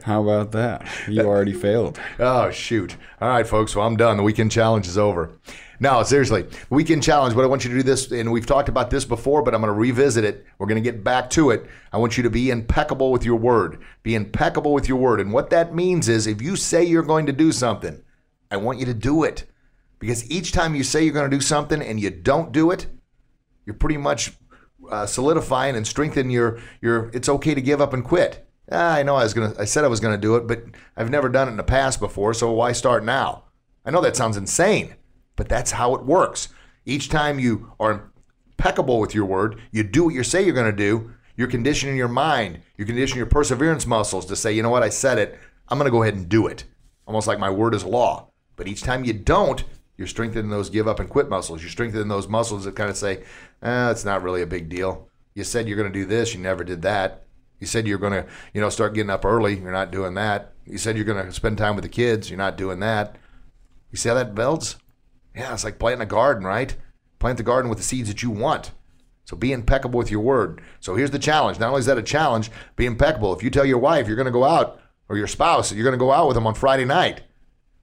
[0.05, 0.87] How about that?
[1.09, 1.99] You already failed.
[2.21, 2.95] oh, shoot.
[3.21, 3.75] All right, folks.
[3.75, 4.19] Well, I'm done.
[4.19, 5.33] The weekend challenge is over.
[5.81, 6.47] No, seriously.
[6.71, 9.43] Weekend challenge, but I want you to do this, and we've talked about this before,
[9.43, 10.47] but I'm going to revisit it.
[10.59, 11.67] We're going to get back to it.
[11.93, 13.81] I want you to be impeccable with your word.
[14.05, 15.19] Be impeccable with your word.
[15.21, 18.01] And what that means is if you say you're going to do something,
[18.49, 19.45] I want you to do it.
[19.99, 22.87] Because each time you say you're going to do something and you don't do it,
[23.67, 24.33] you're pretty much
[24.91, 27.11] uh, solidifying and strengthening your your.
[27.13, 28.49] It's okay to give up and quit.
[28.71, 29.55] Ah, I know I was gonna.
[29.59, 30.63] I said I was gonna do it, but
[30.97, 32.33] I've never done it in the past before.
[32.33, 33.45] So why start now?
[33.85, 34.95] I know that sounds insane,
[35.37, 36.49] but that's how it works.
[36.85, 38.11] Each time you are
[38.47, 41.13] impeccable with your word, you do what you say you're going to do.
[41.37, 42.61] You're conditioning your mind.
[42.77, 45.39] You're conditioning your perseverance muscles to say, you know what, I said it.
[45.69, 46.65] I'm going to go ahead and do it.
[47.07, 48.31] Almost like my word is law.
[48.57, 49.63] But each time you don't,
[49.99, 51.61] you're strengthening those give up and quit muscles.
[51.61, 53.25] You're strengthening those muscles that kind of say,
[53.63, 55.09] eh, it's not really a big deal.
[55.35, 57.25] You said you're going to do this, you never did that.
[57.61, 58.25] You said you're going to,
[58.55, 60.53] you know, start getting up early, you're not doing that.
[60.65, 63.17] You said you're going to spend time with the kids, you're not doing that.
[63.91, 64.77] You see how that builds?
[65.35, 66.75] Yeah, it's like planting a garden, right?
[67.19, 68.71] Plant the garden with the seeds that you want.
[69.25, 70.63] So be impeccable with your word.
[70.81, 71.59] So here's the challenge.
[71.59, 73.35] Not only is that a challenge, be impeccable.
[73.35, 75.99] If you tell your wife you're going to go out, or your spouse, you're going
[75.99, 77.23] to go out with them on Friday night,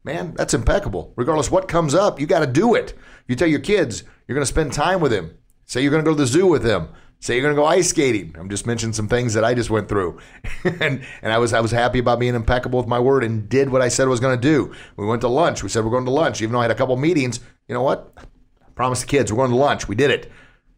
[0.05, 1.11] man, that's impeccable.
[1.17, 2.93] Regardless what comes up, you got to do it.
[3.27, 5.37] You tell your kids you're going to spend time with them.
[5.65, 6.89] Say you're going to go to the zoo with them.
[7.19, 8.35] Say you're going to go ice skating.
[8.37, 10.19] I'm just mentioning some things that I just went through,
[10.63, 13.69] and and I was I was happy about being impeccable with my word and did
[13.69, 14.75] what I said I was going to do.
[14.95, 15.63] We went to lunch.
[15.63, 17.39] We said we're going to lunch, even though I had a couple meetings.
[17.67, 18.13] You know what?
[18.17, 19.87] I promised the kids we're going to lunch.
[19.87, 20.31] We did it.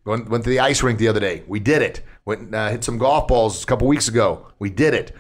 [0.05, 1.43] Went, went to the ice rink the other day.
[1.47, 2.01] We did it.
[2.23, 4.47] Went uh, hit some golf balls a couple weeks ago.
[4.57, 5.13] We did it.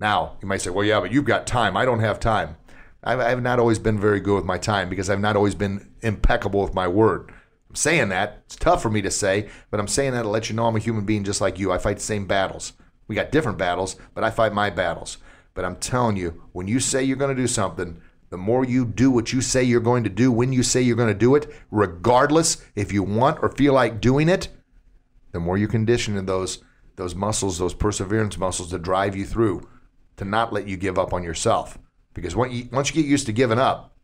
[0.00, 1.76] Now, you might say, well, yeah, but you've got time.
[1.76, 2.56] I don't have time.
[3.02, 5.90] I've, I've not always been very good with my time because I've not always been
[6.02, 7.32] impeccable with my word.
[7.68, 8.42] I'm saying that.
[8.46, 10.76] It's tough for me to say, but I'm saying that to let you know I'm
[10.76, 11.70] a human being just like you.
[11.70, 12.72] I fight the same battles.
[13.06, 15.18] We got different battles, but I fight my battles.
[15.54, 18.84] But I'm telling you, when you say you're going to do something, the more you
[18.84, 21.34] do what you say you're going to do when you say you're going to do
[21.34, 24.48] it, regardless if you want or feel like doing it,
[25.32, 26.62] the more you condition those
[26.96, 29.68] those muscles, those perseverance muscles to drive you through,
[30.16, 31.78] to not let you give up on yourself.
[32.20, 33.94] Because once you, once you get used to giving up,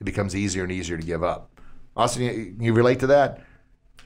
[0.00, 1.50] it becomes easier and easier to give up.
[1.96, 3.42] Austin, you, you relate to that?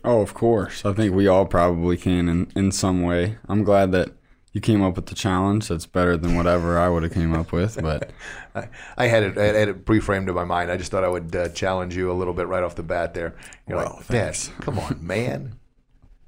[0.04, 0.84] Oh, of course.
[0.84, 3.38] I think we all probably can in, in some way.
[3.48, 4.10] I'm glad that
[4.52, 5.68] you came up with the challenge.
[5.68, 7.80] That's better than whatever I would have came up with.
[7.80, 8.10] But
[8.54, 10.70] I, I had it I had it pre-framed in my mind.
[10.70, 13.14] I just thought I would uh, challenge you a little bit right off the bat
[13.14, 13.34] there.
[13.68, 14.48] You're Well, like, thanks.
[14.48, 15.56] "Dad, come on, man.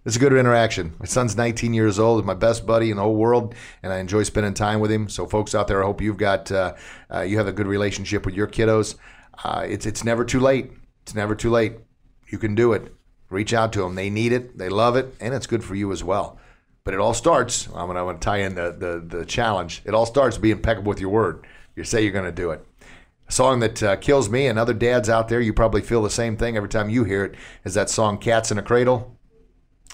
[0.05, 0.95] It's a good interaction.
[1.01, 2.25] My son's 19 years old.
[2.25, 5.09] My best buddy in the whole world, and I enjoy spending time with him.
[5.09, 6.75] So, folks out there, I hope you've got uh,
[7.13, 8.95] uh, you have a good relationship with your kiddos.
[9.45, 10.71] Uh, it's it's never too late.
[11.03, 11.75] It's never too late.
[12.29, 12.95] You can do it.
[13.29, 13.97] Reach out to them.
[13.97, 14.57] They need it.
[14.57, 16.39] They love it, and it's good for you as well.
[16.85, 17.67] But it all starts.
[17.67, 19.83] I'm gonna, I'm gonna tie in the, the the challenge.
[19.85, 21.45] It all starts being impeccable with your word.
[21.77, 22.65] You say you're gonna do it.
[23.29, 26.09] A song that uh, kills me and other dads out there, you probably feel the
[26.09, 29.18] same thing every time you hear it, is that song Cats in a Cradle.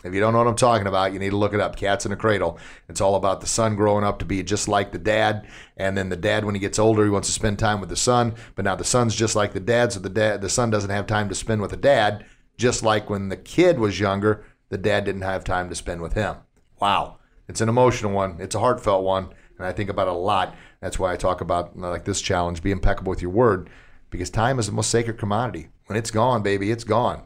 [0.05, 1.77] If you don't know what I'm talking about, you need to look it up.
[1.77, 2.59] Cats in a Cradle.
[2.91, 5.49] It's all about the son growing up to be just like the dad,
[5.79, 7.97] and then the dad, when he gets older, he wants to spend time with the
[7.97, 8.35] son.
[8.55, 11.07] But now the son's just like the dad, so the dad, the son doesn't have
[11.07, 12.27] time to spend with the dad.
[12.59, 16.13] Just like when the kid was younger, the dad didn't have time to spend with
[16.13, 16.37] him.
[16.81, 17.17] Wow,
[17.49, 18.37] it's an emotional one.
[18.41, 20.55] It's a heartfelt one, and I think about it a lot.
[20.81, 23.71] That's why I talk about like this challenge: be impeccable with your word,
[24.11, 25.71] because time is the most sacred commodity.
[25.87, 27.23] When it's gone, baby, it's gone.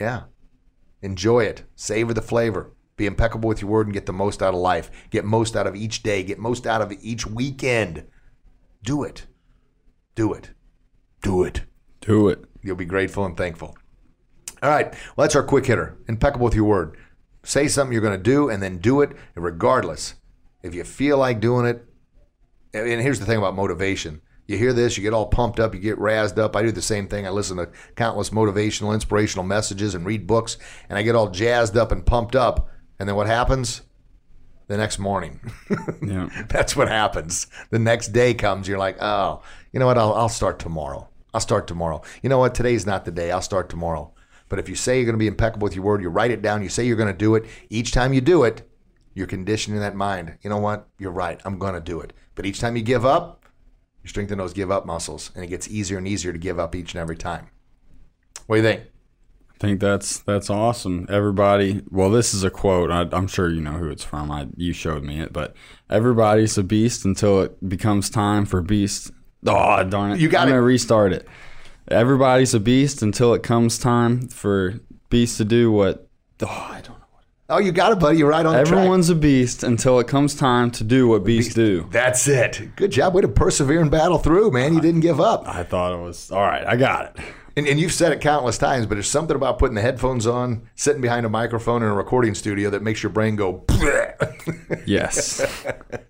[0.00, 0.22] Yeah.
[1.02, 1.64] Enjoy it.
[1.74, 2.72] Savor the flavor.
[2.96, 4.90] Be impeccable with your word and get the most out of life.
[5.10, 6.22] Get most out of each day.
[6.22, 8.04] Get most out of each weekend.
[8.82, 9.26] Do it.
[10.14, 10.50] Do it.
[11.22, 11.62] Do it.
[12.00, 12.44] Do it.
[12.62, 13.76] You'll be grateful and thankful.
[14.62, 14.92] All right.
[15.16, 15.98] Well, that's our quick hitter.
[16.08, 16.96] Impeccable with your word.
[17.42, 20.14] Say something you're going to do and then do it regardless.
[20.62, 21.84] If you feel like doing it,
[22.72, 25.80] and here's the thing about motivation you hear this, you get all pumped up, you
[25.80, 26.56] get razzed up.
[26.56, 27.26] I do the same thing.
[27.26, 31.76] I listen to countless motivational, inspirational messages and read books, and I get all jazzed
[31.76, 32.68] up and pumped up.
[32.98, 33.82] And then what happens?
[34.68, 35.40] The next morning.
[36.04, 36.28] Yeah.
[36.48, 37.46] That's what happens.
[37.70, 39.98] The next day comes, you're like, oh, you know what?
[39.98, 41.08] I'll, I'll start tomorrow.
[41.32, 42.02] I'll start tomorrow.
[42.22, 42.54] You know what?
[42.54, 43.30] Today's not the day.
[43.30, 44.12] I'll start tomorrow.
[44.48, 46.42] But if you say you're going to be impeccable with your word, you write it
[46.42, 48.68] down, you say you're going to do it, each time you do it,
[49.14, 50.36] you're conditioning that mind.
[50.42, 50.88] You know what?
[50.98, 51.40] You're right.
[51.44, 52.12] I'm going to do it.
[52.34, 53.41] But each time you give up,
[54.02, 56.74] you strengthen those give up muscles, and it gets easier and easier to give up
[56.74, 57.48] each and every time.
[58.46, 58.82] What do you think?
[59.50, 61.06] I think that's that's awesome.
[61.08, 62.90] Everybody, well, this is a quote.
[62.90, 64.30] I, I'm sure you know who it's from.
[64.30, 65.54] I you showed me it, but
[65.88, 69.12] everybody's a beast until it becomes time for beast.
[69.46, 70.20] Oh darn it!
[70.20, 70.50] You got I'm it.
[70.52, 71.28] gonna restart it.
[71.88, 74.80] Everybody's a beast until it comes time for
[75.10, 76.08] beast to do what.
[76.42, 76.91] Oh, I don't know.
[77.52, 78.16] Oh, you got it, buddy.
[78.16, 78.56] You're right on.
[78.56, 81.86] Everyone's a beast until it comes time to do what beasts do.
[81.90, 82.74] That's it.
[82.76, 83.12] Good job.
[83.14, 84.72] Way to persevere and battle through, man.
[84.72, 85.46] You didn't give up.
[85.46, 86.66] I thought it was all right.
[86.66, 87.22] I got it.
[87.54, 90.66] And, and you've said it countless times, but there's something about putting the headphones on,
[90.74, 93.64] sitting behind a microphone in a recording studio that makes your brain go.
[94.86, 95.40] Yes.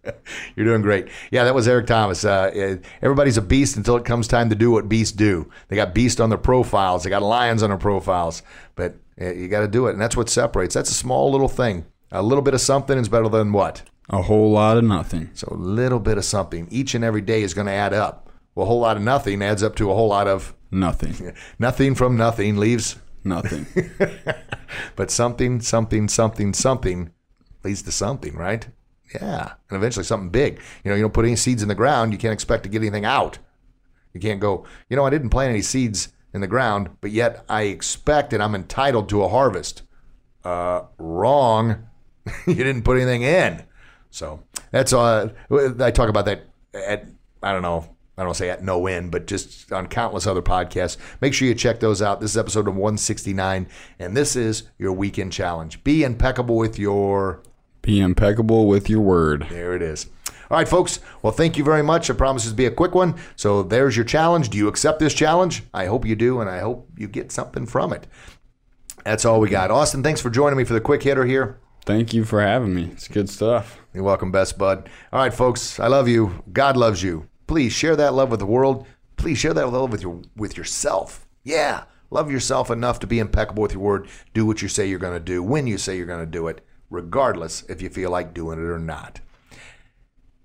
[0.56, 1.08] You're doing great.
[1.30, 2.24] Yeah, that was Eric Thomas.
[2.24, 5.50] Uh, everybody's a beast until it comes time to do what beasts do.
[5.68, 7.04] They got beast on their profiles.
[7.04, 8.42] They got lions on their profiles,
[8.74, 8.94] but
[9.30, 10.74] you got to do it, and that's what separates.
[10.74, 11.86] That's a small little thing.
[12.10, 13.82] A little bit of something is better than what?
[14.10, 15.30] a whole lot of nothing.
[15.34, 18.30] So a little bit of something each and every day is going to add up.
[18.54, 21.34] Well, a whole lot of nothing adds up to a whole lot of Nothing.
[21.58, 23.66] nothing from nothing leaves, Nothing.
[24.96, 27.12] but something, something, something, something
[27.62, 28.66] leads to something, right?
[29.14, 30.60] Yeah, and eventually something big.
[30.82, 32.80] You know, you don't put any seeds in the ground, you can't expect to get
[32.80, 33.38] anything out.
[34.12, 37.44] You can't go, you know, I didn't plant any seeds in the ground, but yet
[37.48, 39.82] I expect and I'm entitled to a harvest.
[40.44, 41.88] Uh, wrong.
[42.46, 43.62] you didn't put anything in.
[44.10, 45.32] So that's uh,
[45.80, 47.06] I talk about that at
[47.42, 47.88] I don't know.
[48.18, 50.98] I don't say at no end, but just on countless other podcasts.
[51.22, 52.20] Make sure you check those out.
[52.20, 53.66] This is episode of 169,
[53.98, 55.82] and this is your weekend challenge.
[55.82, 57.42] Be impeccable with your
[57.80, 59.46] Be impeccable with your word.
[59.48, 60.06] there it is.
[60.52, 61.00] All right, folks.
[61.22, 62.10] Well, thank you very much.
[62.10, 63.14] I promise this to be a quick one.
[63.36, 64.50] So there's your challenge.
[64.50, 65.62] Do you accept this challenge?
[65.72, 68.06] I hope you do, and I hope you get something from it.
[69.02, 69.70] That's all we got.
[69.70, 71.58] Austin, thanks for joining me for the quick hitter here.
[71.86, 72.90] Thank you for having me.
[72.92, 73.80] It's good stuff.
[73.94, 74.90] You're welcome, best bud.
[75.10, 75.80] All right, folks.
[75.80, 76.44] I love you.
[76.52, 77.30] God loves you.
[77.46, 78.86] Please share that love with the world.
[79.16, 81.26] Please share that love with your with yourself.
[81.44, 84.06] Yeah, love yourself enough to be impeccable with your word.
[84.34, 86.48] Do what you say you're going to do when you say you're going to do
[86.48, 89.20] it, regardless if you feel like doing it or not.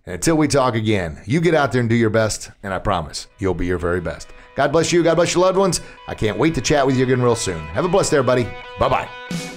[0.07, 3.27] Until we talk again, you get out there and do your best, and I promise
[3.39, 4.29] you'll be your very best.
[4.55, 5.03] God bless you.
[5.03, 5.81] God bless your loved ones.
[6.07, 7.59] I can't wait to chat with you again real soon.
[7.67, 8.43] Have a blessed day, everybody.
[8.79, 9.56] Bye bye.